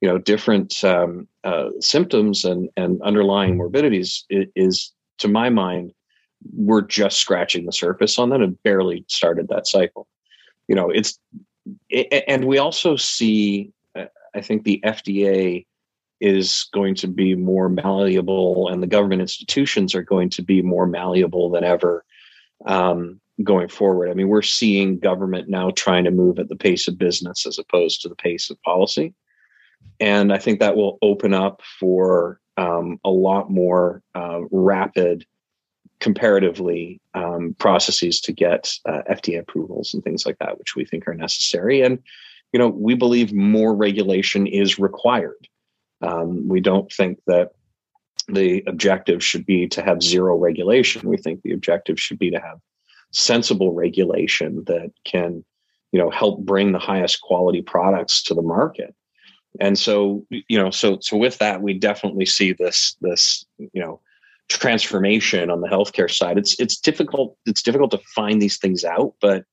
you 0.01 0.09
know 0.09 0.17
different 0.17 0.83
um, 0.83 1.27
uh, 1.43 1.69
symptoms 1.79 2.43
and 2.43 2.69
and 2.75 3.01
underlying 3.01 3.57
morbidities 3.57 4.25
is, 4.29 4.47
is, 4.55 4.91
to 5.19 5.27
my 5.27 5.49
mind 5.49 5.93
we're 6.55 6.81
just 6.81 7.19
scratching 7.19 7.65
the 7.65 7.71
surface 7.71 8.17
on 8.17 8.29
that 8.29 8.41
and 8.41 8.61
barely 8.63 9.05
started 9.07 9.47
that 9.47 9.67
cycle 9.67 10.07
you 10.67 10.75
know 10.75 10.89
it's 10.89 11.19
it, 11.89 12.23
and 12.27 12.45
we 12.45 12.57
also 12.57 12.95
see 12.95 13.71
uh, 13.95 14.05
i 14.35 14.41
think 14.41 14.63
the 14.63 14.81
fda 14.85 15.65
is 16.19 16.67
going 16.73 16.95
to 16.95 17.07
be 17.07 17.35
more 17.35 17.69
malleable 17.69 18.67
and 18.69 18.81
the 18.81 18.87
government 18.87 19.21
institutions 19.21 19.93
are 19.93 20.03
going 20.03 20.29
to 20.29 20.41
be 20.41 20.61
more 20.61 20.85
malleable 20.85 21.49
than 21.49 21.63
ever 21.63 22.05
um, 22.65 23.19
going 23.43 23.67
forward. 23.67 24.09
I 24.09 24.13
mean, 24.13 24.27
we're 24.27 24.41
seeing 24.41 24.99
government 24.99 25.49
now 25.49 25.71
trying 25.71 26.03
to 26.03 26.11
move 26.11 26.39
at 26.39 26.49
the 26.49 26.55
pace 26.55 26.87
of 26.87 26.97
business 26.97 27.45
as 27.45 27.57
opposed 27.57 28.01
to 28.01 28.09
the 28.09 28.15
pace 28.15 28.49
of 28.49 28.61
policy. 28.61 29.13
And 29.99 30.33
I 30.33 30.37
think 30.37 30.59
that 30.59 30.75
will 30.75 30.97
open 31.01 31.33
up 31.33 31.61
for 31.79 32.39
um, 32.57 32.99
a 33.05 33.09
lot 33.09 33.51
more 33.51 34.01
uh, 34.15 34.41
rapid, 34.51 35.25
comparatively, 35.99 36.99
um, 37.13 37.55
processes 37.59 38.19
to 38.21 38.33
get 38.33 38.73
uh, 38.85 39.01
FDA 39.09 39.39
approvals 39.39 39.93
and 39.93 40.03
things 40.03 40.25
like 40.25 40.37
that, 40.39 40.57
which 40.57 40.75
we 40.75 40.85
think 40.85 41.07
are 41.07 41.13
necessary. 41.13 41.81
And, 41.81 41.99
you 42.51 42.59
know, 42.59 42.67
we 42.67 42.95
believe 42.95 43.31
more 43.31 43.75
regulation 43.75 44.47
is 44.47 44.79
required. 44.79 45.47
Um, 46.01 46.47
we 46.47 46.61
don't 46.61 46.91
think 46.91 47.19
that 47.27 47.51
the 48.27 48.63
objective 48.67 49.23
should 49.23 49.45
be 49.45 49.67
to 49.67 49.83
have 49.83 50.01
zero 50.01 50.35
regulation. 50.35 51.07
We 51.07 51.17
think 51.17 51.41
the 51.41 51.53
objective 51.53 51.99
should 51.99 52.19
be 52.19 52.31
to 52.31 52.39
have 52.39 52.59
sensible 53.11 53.73
regulation 53.73 54.63
that 54.65 54.91
can, 55.05 55.43
you 55.91 55.99
know, 55.99 56.09
help 56.09 56.39
bring 56.39 56.71
the 56.71 56.79
highest 56.79 57.21
quality 57.21 57.61
products 57.61 58.23
to 58.23 58.33
the 58.33 58.41
market. 58.41 58.95
And 59.59 59.77
so, 59.77 60.25
you 60.29 60.57
know, 60.57 60.71
so 60.71 60.99
so 61.01 61.17
with 61.17 61.37
that, 61.39 61.61
we 61.61 61.73
definitely 61.73 62.25
see 62.25 62.53
this 62.53 62.95
this 63.01 63.45
you 63.57 63.81
know 63.81 63.99
transformation 64.47 65.49
on 65.49 65.61
the 65.61 65.67
healthcare 65.67 66.09
side. 66.09 66.37
It's 66.37 66.59
it's 66.59 66.77
difficult 66.77 67.37
it's 67.45 67.61
difficult 67.61 67.91
to 67.91 67.99
find 68.15 68.41
these 68.41 68.57
things 68.57 68.83
out, 68.83 69.13
but 69.21 69.45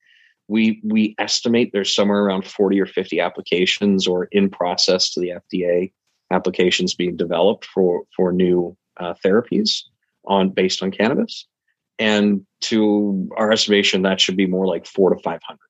we 0.48 0.80
we 0.84 1.14
estimate 1.18 1.70
there's 1.72 1.94
somewhere 1.94 2.24
around 2.24 2.46
40 2.46 2.80
or 2.80 2.86
50 2.86 3.20
applications 3.20 4.06
or 4.06 4.24
in 4.26 4.48
process 4.50 5.10
to 5.10 5.20
the 5.20 5.34
FDA 5.52 5.92
applications 6.30 6.94
being 6.94 7.16
developed 7.16 7.64
for 7.64 8.04
for 8.16 8.32
new 8.32 8.76
uh, 8.98 9.14
therapies 9.24 9.82
on 10.26 10.50
based 10.50 10.82
on 10.82 10.90
cannabis, 10.90 11.46
and 11.98 12.44
to 12.60 13.28
our 13.36 13.52
estimation, 13.52 14.02
that 14.02 14.20
should 14.20 14.36
be 14.36 14.46
more 14.46 14.66
like 14.66 14.86
four 14.86 15.12
to 15.14 15.20
five 15.22 15.40
hundred 15.42 15.60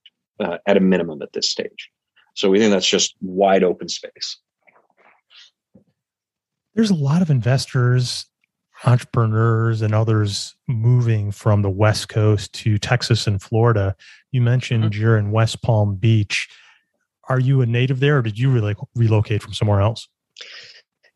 uh, 0.40 0.58
at 0.66 0.76
a 0.76 0.80
minimum 0.80 1.22
at 1.22 1.32
this 1.32 1.50
stage. 1.50 1.90
So 2.38 2.48
we 2.48 2.60
think 2.60 2.70
that's 2.70 2.86
just 2.86 3.16
wide 3.20 3.64
open 3.64 3.88
space. 3.88 4.38
There's 6.76 6.90
a 6.90 6.94
lot 6.94 7.20
of 7.20 7.30
investors, 7.30 8.26
entrepreneurs, 8.84 9.82
and 9.82 9.92
others 9.92 10.54
moving 10.68 11.32
from 11.32 11.62
the 11.62 11.70
West 11.70 12.08
Coast 12.08 12.52
to 12.54 12.78
Texas 12.78 13.26
and 13.26 13.42
Florida. 13.42 13.96
You 14.30 14.40
mentioned 14.40 14.84
mm-hmm. 14.84 15.02
you're 15.02 15.18
in 15.18 15.32
West 15.32 15.62
Palm 15.62 15.96
Beach. 15.96 16.48
Are 17.28 17.40
you 17.40 17.60
a 17.60 17.66
native 17.66 17.98
there, 17.98 18.18
or 18.18 18.22
did 18.22 18.38
you 18.38 18.52
really 18.52 18.76
relocate 18.94 19.42
from 19.42 19.52
somewhere 19.52 19.80
else? 19.80 20.06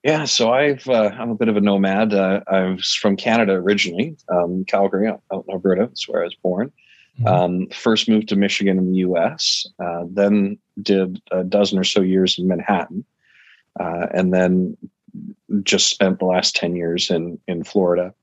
Yeah, 0.02 0.24
so 0.24 0.52
I've 0.52 0.88
uh, 0.88 1.12
I'm 1.16 1.30
a 1.30 1.37
bit 1.37 1.46
of 1.46 1.56
a 1.56 1.61
nomad. 1.61 2.12
Uh, 2.12 2.40
I 2.48 2.62
was 2.64 2.98
from 3.00 3.14
Canada 3.16 3.52
originally, 3.52 4.16
um, 4.28 4.64
Calgary, 4.66 5.06
out 5.06 5.22
in 5.32 5.42
Alberta. 5.48 5.87
That's 5.87 6.08
where 6.08 6.22
I 6.22 6.24
was 6.24 6.37
born. 6.42 6.72
Mm-hmm. 7.20 7.27
Um, 7.27 7.66
first 7.68 8.09
moved 8.09 8.29
to 8.31 8.37
Michigan 8.37 8.79
in 8.79 8.90
the 8.90 8.98
U.S. 8.98 9.66
Uh, 9.79 10.05
then 10.11 10.59
did 10.81 11.20
a 11.31 11.44
dozen 11.44 11.79
or 11.79 11.85
so 11.85 12.01
years 12.01 12.38
in 12.38 12.48
Manhattan, 12.48 13.05
uh, 13.79 14.07
and 14.14 14.33
then 14.33 14.77
just 15.62 15.90
spent 15.90 16.18
the 16.18 16.25
last 16.25 16.57
ten 16.57 16.75
years 16.75 17.11
in 17.11 17.38
in 17.46 17.64
Florida. 17.64 18.14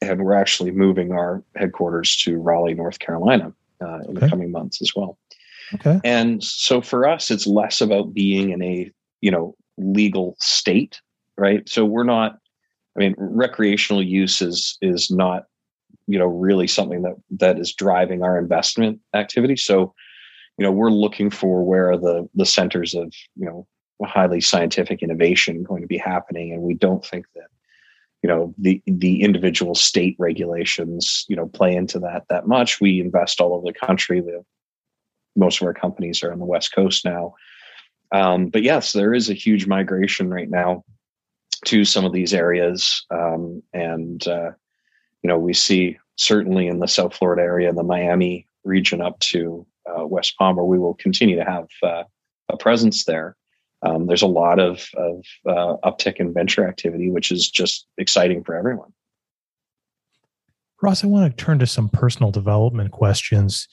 And 0.00 0.24
we're 0.24 0.34
actually 0.34 0.70
moving 0.70 1.12
our 1.12 1.42
headquarters 1.54 2.16
to 2.24 2.36
Raleigh, 2.36 2.74
North 2.74 2.98
Carolina, 2.98 3.52
uh, 3.80 4.00
in 4.00 4.10
okay. 4.10 4.20
the 4.20 4.28
coming 4.28 4.50
months 4.50 4.80
as 4.82 4.92
well. 4.94 5.18
Okay. 5.74 6.00
And 6.04 6.42
so 6.42 6.80
for 6.80 7.08
us, 7.08 7.30
it's 7.30 7.46
less 7.46 7.80
about 7.80 8.12
being 8.12 8.50
in 8.50 8.62
a 8.62 8.90
you 9.20 9.30
know 9.30 9.54
legal 9.76 10.36
state, 10.40 11.00
right? 11.36 11.68
So 11.68 11.84
we're 11.84 12.04
not. 12.04 12.38
I 12.96 13.00
mean, 13.00 13.14
recreational 13.18 14.02
use 14.02 14.40
is 14.40 14.78
is 14.80 15.10
not 15.10 15.44
you 16.06 16.18
know 16.18 16.26
really 16.26 16.66
something 16.66 17.02
that 17.02 17.14
that 17.30 17.58
is 17.58 17.72
driving 17.72 18.22
our 18.22 18.38
investment 18.38 19.00
activity. 19.14 19.56
So 19.56 19.94
you 20.58 20.64
know 20.64 20.72
we're 20.72 20.90
looking 20.90 21.30
for 21.30 21.64
where 21.64 21.96
the 21.96 22.28
the 22.34 22.46
centers 22.46 22.94
of 22.94 23.12
you 23.36 23.46
know 23.46 23.66
highly 24.04 24.40
scientific 24.40 25.02
innovation 25.02 25.62
going 25.62 25.82
to 25.82 25.88
be 25.88 25.98
happening, 25.98 26.52
and 26.52 26.62
we 26.62 26.74
don't 26.74 27.04
think 27.04 27.26
that 27.34 27.48
you 28.22 28.28
know 28.28 28.54
the 28.58 28.82
the 28.86 29.22
individual 29.22 29.74
state 29.74 30.16
regulations 30.18 31.24
you 31.28 31.36
know 31.36 31.46
play 31.46 31.74
into 31.74 31.98
that 32.00 32.24
that 32.28 32.46
much. 32.46 32.80
We 32.80 33.00
invest 33.00 33.40
all 33.40 33.54
over 33.54 33.66
the 33.66 33.86
country. 33.86 34.20
The, 34.20 34.44
most 35.36 35.60
of 35.60 35.66
our 35.66 35.74
companies 35.74 36.22
are 36.22 36.32
on 36.32 36.38
the 36.38 36.44
west 36.44 36.72
coast 36.72 37.04
now, 37.04 37.34
um, 38.12 38.48
but 38.48 38.62
yes, 38.62 38.92
there 38.92 39.12
is 39.12 39.28
a 39.28 39.34
huge 39.34 39.66
migration 39.66 40.30
right 40.30 40.48
now 40.48 40.84
to 41.64 41.84
some 41.84 42.04
of 42.04 42.12
these 42.12 42.32
areas, 42.32 43.04
um, 43.10 43.62
and 43.72 44.26
uh, 44.28 44.50
you 45.24 45.28
know 45.28 45.38
we 45.38 45.54
see 45.54 45.98
certainly 46.16 46.68
in 46.68 46.78
the 46.78 46.86
South 46.86 47.16
Florida 47.16 47.42
area, 47.42 47.72
the 47.72 47.82
Miami 47.82 48.46
region 48.62 49.00
up 49.00 49.18
to 49.20 49.66
uh, 49.86 50.06
West 50.06 50.36
Palm, 50.38 50.56
where 50.56 50.64
we 50.64 50.78
will 50.78 50.94
continue 50.94 51.34
to 51.34 51.44
have 51.44 51.66
uh, 51.82 52.04
a 52.50 52.56
presence 52.56 53.04
there. 53.04 53.36
Um, 53.82 54.06
there's 54.06 54.22
a 54.22 54.26
lot 54.26 54.60
of, 54.60 54.86
of 54.96 55.24
uh, 55.46 55.76
uptick 55.84 56.16
in 56.16 56.32
venture 56.32 56.66
activity, 56.66 57.10
which 57.10 57.32
is 57.32 57.50
just 57.50 57.86
exciting 57.98 58.44
for 58.44 58.54
everyone. 58.54 58.92
Ross, 60.80 61.02
I 61.02 61.06
want 61.06 61.36
to 61.36 61.44
turn 61.44 61.58
to 61.58 61.66
some 61.66 61.88
personal 61.88 62.30
development 62.30 62.92
questions. 62.92 63.68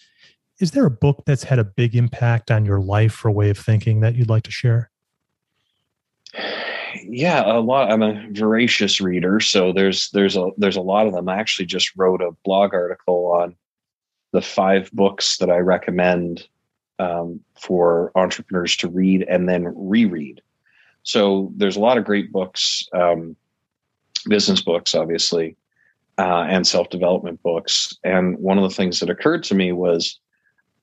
Is 0.59 0.71
there 0.71 0.85
a 0.85 0.91
book 0.91 1.23
that's 1.25 1.43
had 1.43 1.59
a 1.59 1.63
big 1.63 1.95
impact 1.95 2.51
on 2.51 2.65
your 2.65 2.79
life 2.79 3.23
or 3.23 3.31
way 3.31 3.49
of 3.49 3.57
thinking 3.57 3.99
that 4.01 4.15
you'd 4.15 4.29
like 4.29 4.43
to 4.43 4.51
share? 4.51 4.89
Yeah, 7.03 7.43
a 7.45 7.59
lot. 7.59 7.91
I'm 7.91 8.01
a 8.01 8.27
voracious 8.31 9.01
reader, 9.01 9.39
so 9.39 9.73
there's 9.73 10.09
there's 10.11 10.35
a 10.35 10.49
there's 10.57 10.77
a 10.77 10.81
lot 10.81 11.07
of 11.07 11.13
them. 11.13 11.29
I 11.29 11.37
actually 11.37 11.65
just 11.65 11.95
wrote 11.95 12.21
a 12.21 12.31
blog 12.43 12.73
article 12.73 13.31
on 13.33 13.55
the 14.31 14.41
five 14.41 14.91
books 14.91 15.37
that 15.37 15.49
I 15.49 15.57
recommend 15.57 16.47
um, 16.99 17.41
for 17.59 18.11
entrepreneurs 18.15 18.77
to 18.77 18.87
read 18.87 19.23
and 19.23 19.49
then 19.49 19.73
reread. 19.75 20.41
So 21.03 21.51
there's 21.55 21.75
a 21.75 21.81
lot 21.81 21.97
of 21.97 22.05
great 22.05 22.31
books, 22.31 22.87
um, 22.93 23.35
business 24.27 24.61
books, 24.61 24.93
obviously, 24.93 25.57
uh, 26.17 26.45
and 26.47 26.65
self 26.65 26.89
development 26.89 27.41
books. 27.43 27.97
And 28.03 28.37
one 28.37 28.57
of 28.57 28.63
the 28.63 28.75
things 28.75 28.99
that 28.99 29.09
occurred 29.09 29.43
to 29.45 29.55
me 29.55 29.71
was 29.71 30.19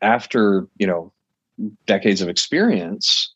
after 0.03 0.67
you 0.79 0.87
know 0.87 1.13
decades 1.87 2.21
of 2.21 2.29
experience, 2.29 3.33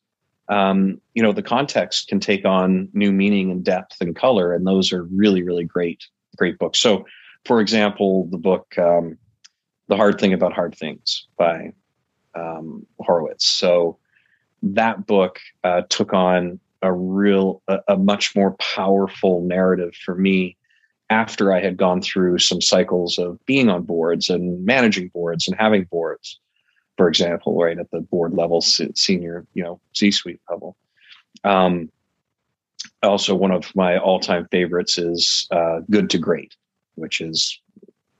um, 0.48 1.00
you 1.14 1.22
know 1.22 1.32
the 1.32 1.42
context 1.42 2.08
can 2.08 2.20
take 2.20 2.44
on 2.44 2.88
new 2.92 3.12
meaning 3.12 3.50
and 3.50 3.64
depth 3.64 4.00
and 4.00 4.16
color, 4.16 4.54
and 4.54 4.66
those 4.66 4.92
are 4.92 5.04
really 5.04 5.42
really 5.42 5.64
great 5.64 6.04
great 6.36 6.58
books. 6.58 6.78
So, 6.78 7.04
for 7.44 7.60
example, 7.60 8.28
the 8.30 8.38
book 8.38 8.76
um, 8.78 9.18
"The 9.88 9.96
Hard 9.96 10.20
Thing 10.20 10.32
About 10.32 10.52
Hard 10.52 10.74
Things" 10.74 11.26
by 11.36 11.72
um, 12.34 12.86
Horowitz. 13.00 13.46
So 13.46 13.98
that 14.62 15.06
book 15.06 15.40
uh, 15.64 15.82
took 15.88 16.12
on 16.12 16.60
a 16.82 16.92
real, 16.92 17.62
a, 17.68 17.78
a, 17.88 17.96
much 17.96 18.34
more 18.34 18.52
powerful 18.52 19.42
narrative 19.42 19.94
for 19.94 20.14
me 20.14 20.56
after 21.10 21.52
I 21.52 21.60
had 21.60 21.76
gone 21.76 22.00
through 22.00 22.38
some 22.38 22.60
cycles 22.60 23.18
of 23.18 23.38
being 23.46 23.68
on 23.68 23.82
boards 23.82 24.28
and 24.30 24.64
managing 24.64 25.08
boards 25.08 25.46
and 25.46 25.56
having 25.58 25.84
boards, 25.84 26.40
for 26.96 27.08
example, 27.08 27.56
right 27.56 27.78
at 27.78 27.90
the 27.90 28.00
board 28.00 28.34
level, 28.34 28.60
senior, 28.60 29.46
you 29.54 29.62
know, 29.62 29.80
C-suite 29.94 30.40
level. 30.50 30.76
Um, 31.44 31.90
also, 33.02 33.34
one 33.34 33.50
of 33.50 33.74
my 33.74 33.98
all-time 33.98 34.46
favorites 34.50 34.98
is 34.98 35.46
uh, 35.50 35.80
"Good 35.90 36.10
to 36.10 36.18
Great," 36.18 36.56
which 36.94 37.20
is 37.20 37.58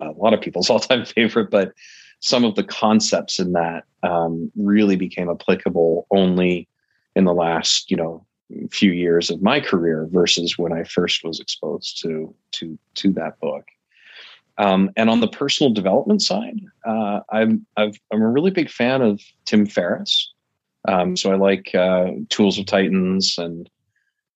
a 0.01 0.11
lot 0.11 0.35
of 0.35 0.41
people's 0.41 0.71
all-time 0.71 1.05
favorite, 1.05 1.51
but 1.51 1.73
some 2.21 2.45
of 2.45 2.55
the 2.55 2.65
concepts 2.65 3.39
in 3.39 3.53
that 3.53 3.85
um, 4.03 4.51
really 4.57 4.97
became 4.97 5.29
applicable 5.29 6.07
only 6.11 6.69
in 7.15 7.25
the 7.25 7.35
last 7.35 7.91
you 7.91 7.97
know 7.97 8.25
few 8.71 8.93
years 8.93 9.31
of 9.31 9.43
my 9.43 9.61
career 9.61 10.09
versus 10.11 10.59
when 10.59 10.73
I 10.73 10.85
first 10.85 11.25
was 11.25 11.41
exposed 11.41 12.01
to 12.03 12.35
to 12.53 12.79
to 12.95 13.13
that 13.13 13.39
book. 13.41 13.65
Um, 14.59 14.91
and 14.97 15.09
on 15.09 15.21
the 15.21 15.29
personal 15.29 15.73
development 15.73 16.23
side, 16.23 16.61
uh, 16.85 17.21
I'm 17.31 17.67
i 17.77 17.85
am 17.85 18.23
a 18.23 18.29
really 18.29 18.51
big 18.51 18.71
fan 18.71 19.03
of 19.03 19.21
Tim 19.47 19.67
Ferriss. 19.67 20.33
Um, 20.87 21.17
so 21.17 21.33
I 21.33 21.37
like 21.37 21.75
uh, 21.75 22.11
Tools 22.29 22.59
of 22.59 22.67
Titans 22.67 23.39
and 23.39 23.71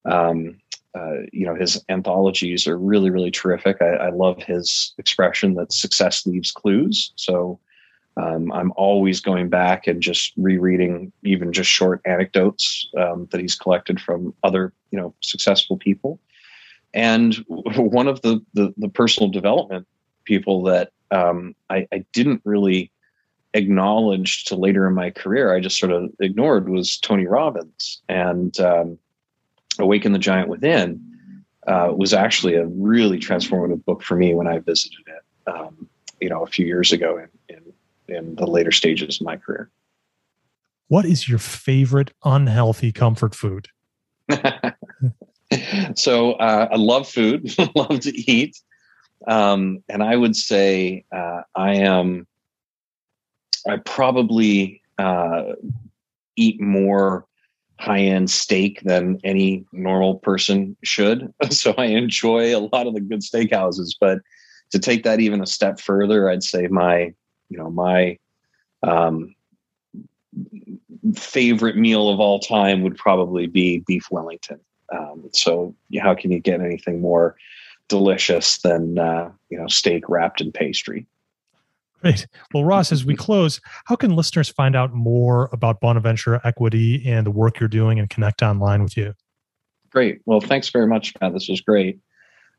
um, 0.05 0.59
uh, 0.95 1.23
you 1.33 1.45
know 1.45 1.55
his 1.55 1.85
anthologies 1.89 2.67
are 2.67 2.79
really 2.79 3.11
really 3.11 3.31
terrific. 3.31 3.83
I, 3.83 4.07
I, 4.07 4.11
love 4.11 4.43
his 4.43 4.95
expression 4.99 5.55
that 5.55 5.73
success 5.73 6.25
leaves 6.25 6.53
clues. 6.53 7.13
So 7.17 7.59
um, 8.17 8.51
I'm 8.53 8.73
always 8.77 9.21
going 9.21 9.51
back 9.51 9.87
and 9.87 10.01
just 10.01 10.33
rereading 10.37 11.13
even 11.23 11.53
just 11.53 11.71
short 11.71 12.01
anecdotes 12.07 12.89
um, 12.97 13.29
that 13.31 13.41
he's 13.41 13.57
collected 13.57 14.01
from 14.01 14.33
other, 14.43 14.73
you 14.91 14.99
know, 14.99 15.15
successful 15.21 15.77
people. 15.77 16.19
And 16.95 17.35
one 17.77 18.09
of 18.09 18.23
the 18.23 18.41
the, 18.55 18.73
the 18.79 18.89
personal 18.89 19.29
development 19.29 19.87
people 20.27 20.63
that 20.65 20.91
um, 21.11 21.55
I, 21.71 21.87
I, 21.93 22.05
didn't 22.13 22.43
really 22.45 22.91
acknowledge 23.55 24.45
to 24.45 24.57
later 24.57 24.87
in 24.87 24.95
my 24.95 25.11
career, 25.11 25.55
I 25.55 25.61
just 25.61 25.79
sort 25.79 25.93
of 25.93 26.11
ignored 26.21 26.69
was 26.69 26.99
Tony 26.99 27.27
Robbins 27.27 28.03
and 28.09 28.59
um, 28.61 28.99
Awaken 29.79 30.13
the 30.13 30.19
Giant 30.19 30.49
Within. 30.49 31.01
Uh, 31.67 31.93
was 31.97 32.15
actually 32.15 32.55
a 32.55 32.67
really 32.67 33.19
transformative 33.19 33.85
book 33.85 34.01
for 34.01 34.15
me 34.15 34.35
when 34.35 34.47
I 34.47 34.61
visited 34.61 35.01
it, 35.09 35.51
um, 35.51 35.89
you 36.21 36.29
know, 36.29 36.45
a 36.45 36.47
few 36.47 36.65
years 36.65 36.93
ago 36.93 37.19
in, 37.19 37.57
in 37.57 37.73
in 38.09 38.35
the 38.37 38.47
later 38.47 38.71
stages 38.71 39.21
of 39.21 39.27
my 39.27 39.37
career. 39.37 39.69
What 40.89 41.05
is 41.05 41.29
your 41.29 41.39
favorite 41.39 42.13
unhealthy 42.25 42.93
comfort 42.93 43.35
food? 43.35 43.69
so 45.95 46.33
uh, 46.35 46.69
I 46.71 46.77
love 46.77 47.09
food, 47.09 47.53
love 47.75 48.01
to 48.01 48.31
eat, 48.31 48.61
um, 49.27 49.83
and 49.89 50.03
I 50.03 50.17
would 50.17 50.37
say 50.37 51.05
uh, 51.13 51.43
I 51.55 51.77
am. 51.77 52.27
I 53.69 53.79
probably 53.79 54.81
uh, 54.99 55.55
eat 56.37 56.61
more 56.61 57.27
high-end 57.81 58.31
steak 58.31 58.81
than 58.83 59.19
any 59.25 59.65
normal 59.73 60.17
person 60.17 60.77
should. 60.83 61.33
So 61.51 61.75
I 61.77 61.87
enjoy 61.87 62.57
a 62.57 62.69
lot 62.73 62.87
of 62.87 62.95
the 62.95 63.01
good 63.01 63.21
steakhouses, 63.21 63.95
but 64.01 64.21
to 64.71 64.79
take 64.79 65.03
that 65.05 65.21
even 65.21 65.43
a 65.43 65.47
step 65.47 65.81
further, 65.81 66.31
I'd 66.31 66.43
say 66.43 66.69
my 66.69 67.13
you 67.49 67.59
know 67.59 67.71
my 67.71 68.19
um, 68.83 69.35
favorite 71.15 71.77
meal 71.77 72.09
of 72.09 72.21
all 72.21 72.39
time 72.41 72.83
would 72.83 72.97
probably 72.97 73.47
be 73.47 73.83
beef 73.87 74.11
Wellington. 74.11 74.61
Um, 74.93 75.29
so 75.33 75.75
how 76.01 76.15
can 76.15 76.31
you 76.31 76.39
get 76.39 76.61
anything 76.61 77.01
more 77.01 77.37
delicious 77.89 78.59
than 78.59 78.99
uh, 78.99 79.31
you 79.51 79.59
know 79.59 79.67
steak 79.69 80.09
wrapped 80.09 80.41
in 80.41 80.53
pastry? 80.53 81.07
Great. 82.03 82.27
Well, 82.53 82.65
Ross, 82.65 82.93
as 82.93 83.05
we 83.05 83.17
close, 83.17 83.61
how 83.87 83.97
can 83.97 84.15
listeners 84.15 84.49
find 84.49 84.77
out 84.77 84.93
more 84.93 85.49
about 85.53 85.81
Bonaventure 85.81 86.41
Equity 86.45 87.03
and 87.07 87.27
the 87.27 87.31
work 87.31 87.59
you're 87.59 87.69
doing 87.69 87.99
and 87.99 88.09
connect 88.11 88.43
online 88.43 88.83
with 88.83 88.97
you? 88.97 89.15
Great. 89.91 90.21
Well, 90.27 90.41
thanks 90.41 90.69
very 90.69 90.87
much, 90.87 91.15
Matt. 91.21 91.33
This 91.33 91.49
was 91.49 91.61
great. 91.61 91.99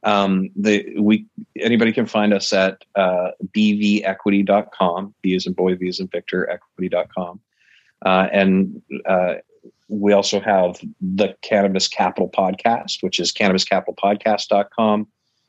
Um, 0.03 0.49
the 0.55 0.95
we 0.99 1.25
anybody 1.59 1.91
can 1.91 2.05
find 2.05 2.33
us 2.33 2.53
at 2.53 2.83
uh, 2.95 3.31
bvequity.com. 3.55 5.15
B 5.21 5.35
is 5.35 5.47
in 5.47 5.53
boy, 5.53 5.75
V 5.75 5.87
is 5.87 5.99
in 5.99 6.07
Victor, 6.07 6.49
equity.com. 6.49 7.39
Uh, 8.05 8.27
and 8.31 8.81
uh, 9.05 9.35
we 9.89 10.13
also 10.13 10.39
have 10.39 10.79
the 11.01 11.35
Cannabis 11.41 11.87
Capital 11.87 12.29
podcast, 12.29 13.01
which 13.01 13.19
is 13.19 13.31
cannabiscapitalpodcast.com. 13.31 15.07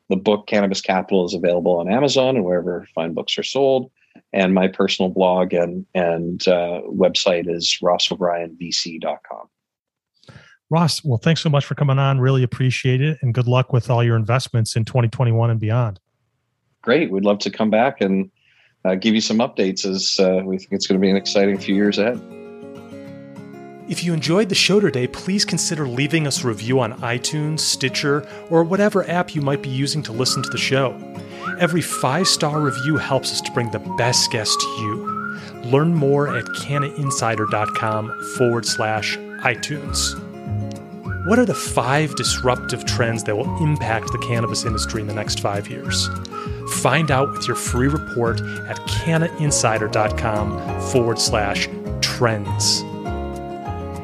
The 0.08 0.16
book 0.16 0.46
Cannabis 0.46 0.80
Capital 0.80 1.26
is 1.26 1.34
available 1.34 1.78
on 1.78 1.90
Amazon 1.90 2.36
and 2.36 2.44
wherever 2.44 2.86
fine 2.94 3.12
books 3.14 3.38
are 3.38 3.42
sold. 3.42 3.90
And 4.32 4.54
my 4.54 4.68
personal 4.68 5.10
blog 5.10 5.52
and 5.52 5.86
and 5.94 6.46
uh, 6.48 6.82
website 6.86 7.48
is 7.48 7.78
rossobrionvc.com. 7.82 9.48
Ross, 10.70 11.02
well, 11.02 11.18
thanks 11.18 11.40
so 11.40 11.48
much 11.48 11.64
for 11.64 11.74
coming 11.74 11.98
on. 11.98 12.20
Really 12.20 12.42
appreciate 12.42 13.00
it. 13.00 13.18
And 13.22 13.32
good 13.32 13.48
luck 13.48 13.72
with 13.72 13.88
all 13.88 14.04
your 14.04 14.16
investments 14.16 14.76
in 14.76 14.84
2021 14.84 15.50
and 15.50 15.58
beyond. 15.58 15.98
Great. 16.82 17.10
We'd 17.10 17.24
love 17.24 17.38
to 17.40 17.50
come 17.50 17.70
back 17.70 18.00
and 18.00 18.30
uh, 18.84 18.94
give 18.94 19.14
you 19.14 19.20
some 19.20 19.38
updates 19.38 19.86
as 19.86 20.20
uh, 20.20 20.42
we 20.44 20.58
think 20.58 20.72
it's 20.72 20.86
going 20.86 21.00
to 21.00 21.02
be 21.02 21.10
an 21.10 21.16
exciting 21.16 21.58
few 21.58 21.74
years 21.74 21.98
ahead. 21.98 22.20
If 23.88 24.04
you 24.04 24.12
enjoyed 24.12 24.50
the 24.50 24.54
show 24.54 24.80
today, 24.80 25.06
please 25.06 25.46
consider 25.46 25.88
leaving 25.88 26.26
us 26.26 26.44
a 26.44 26.48
review 26.48 26.78
on 26.80 26.92
iTunes, 27.00 27.60
Stitcher, 27.60 28.28
or 28.50 28.62
whatever 28.62 29.08
app 29.08 29.34
you 29.34 29.40
might 29.40 29.62
be 29.62 29.70
using 29.70 30.02
to 30.02 30.12
listen 30.12 30.42
to 30.42 30.50
the 30.50 30.58
show. 30.58 30.94
Every 31.58 31.80
five 31.80 32.28
star 32.28 32.60
review 32.60 32.98
helps 32.98 33.32
us 33.32 33.40
to 33.40 33.52
bring 33.52 33.70
the 33.70 33.78
best 33.96 34.30
guests 34.30 34.54
to 34.56 34.68
you. 34.82 35.40
Learn 35.64 35.94
more 35.94 36.36
at 36.36 36.44
cannainsider.com 36.44 38.24
forward 38.36 38.66
slash 38.66 39.16
iTunes. 39.16 40.14
What 41.26 41.38
are 41.38 41.46
the 41.46 41.54
five 41.54 42.14
disruptive 42.14 42.84
trends 42.84 43.24
that 43.24 43.36
will 43.36 43.56
impact 43.62 44.12
the 44.12 44.18
cannabis 44.18 44.66
industry 44.66 45.00
in 45.00 45.06
the 45.06 45.14
next 45.14 45.40
five 45.40 45.70
years? 45.70 46.10
Find 46.82 47.10
out 47.10 47.32
with 47.32 47.48
your 47.48 47.56
free 47.56 47.88
report 47.88 48.38
at 48.68 48.76
cannainsider.com 48.86 50.80
forward 50.90 51.18
slash 51.18 51.70
trends. 52.02 52.84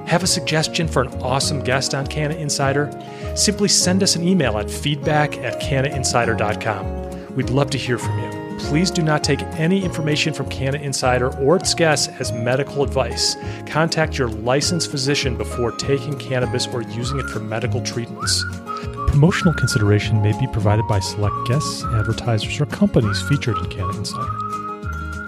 Have 0.06 0.22
a 0.22 0.26
suggestion 0.26 0.86
for 0.86 1.02
an 1.02 1.08
awesome 1.22 1.62
guest 1.62 1.94
on 1.94 2.06
Canna 2.06 2.34
Insider? 2.34 2.90
Simply 3.34 3.68
send 3.68 4.02
us 4.02 4.16
an 4.16 4.26
email 4.26 4.58
at 4.58 4.70
feedback 4.70 5.38
at 5.38 5.60
cannainsider.com. 5.60 7.34
We'd 7.34 7.50
love 7.50 7.70
to 7.70 7.78
hear 7.78 7.98
from 7.98 8.18
you. 8.18 8.58
Please 8.58 8.90
do 8.90 9.02
not 9.02 9.24
take 9.24 9.42
any 9.58 9.84
information 9.84 10.32
from 10.32 10.48
Canna 10.48 10.78
Insider 10.78 11.34
or 11.38 11.56
its 11.56 11.74
guests 11.74 12.08
as 12.20 12.32
medical 12.32 12.82
advice. 12.82 13.36
Contact 13.66 14.16
your 14.18 14.28
licensed 14.28 14.90
physician 14.90 15.36
before 15.36 15.72
taking 15.72 16.16
cannabis 16.18 16.66
or 16.68 16.82
using 16.82 17.18
it 17.18 17.26
for 17.30 17.40
medical 17.40 17.82
treatments. 17.82 18.44
Promotional 19.08 19.54
consideration 19.54 20.20
may 20.22 20.38
be 20.38 20.46
provided 20.48 20.86
by 20.86 21.00
select 21.00 21.34
guests, 21.46 21.82
advertisers, 21.84 22.60
or 22.60 22.66
companies 22.66 23.22
featured 23.22 23.56
in 23.58 23.66
Canna 23.70 23.96
Insider. 23.96 24.53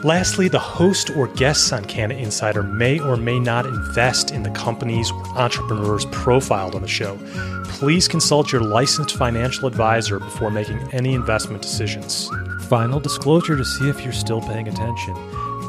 Lastly, 0.06 0.46
the 0.46 0.60
host 0.60 1.10
or 1.16 1.26
guests 1.26 1.72
on 1.72 1.84
Canna 1.84 2.14
Insider 2.14 2.62
may 2.62 3.00
or 3.00 3.16
may 3.16 3.40
not 3.40 3.66
invest 3.66 4.30
in 4.30 4.44
the 4.44 4.50
companies 4.50 5.10
or 5.10 5.26
entrepreneurs 5.36 6.04
profiled 6.12 6.76
on 6.76 6.82
the 6.82 6.86
show. 6.86 7.18
Please 7.64 8.06
consult 8.06 8.52
your 8.52 8.60
licensed 8.60 9.16
financial 9.16 9.66
advisor 9.66 10.20
before 10.20 10.52
making 10.52 10.78
any 10.92 11.12
investment 11.14 11.60
decisions. 11.60 12.30
Final 12.68 13.00
disclosure 13.00 13.56
to 13.56 13.64
see 13.64 13.88
if 13.88 14.00
you're 14.02 14.12
still 14.12 14.40
paying 14.40 14.68
attention. 14.68 15.14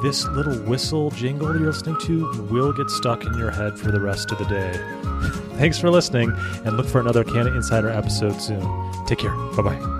This 0.03 0.23
little 0.27 0.59
whistle 0.69 1.09
jingle 1.09 1.57
you're 1.57 1.71
listening 1.71 1.97
to 2.01 2.47
will 2.51 2.71
get 2.73 2.91
stuck 2.91 3.25
in 3.25 3.33
your 3.39 3.49
head 3.49 3.79
for 3.79 3.89
the 3.91 3.99
rest 3.99 4.31
of 4.31 4.37
the 4.37 4.45
day. 4.45 4.71
Thanks 5.57 5.79
for 5.79 5.89
listening, 5.89 6.31
and 6.63 6.77
look 6.77 6.85
for 6.85 7.01
another 7.01 7.23
Canna 7.23 7.55
Insider 7.55 7.89
episode 7.89 8.39
soon. 8.39 8.61
Take 9.07 9.17
care. 9.17 9.33
Bye 9.55 9.63
bye. 9.63 9.96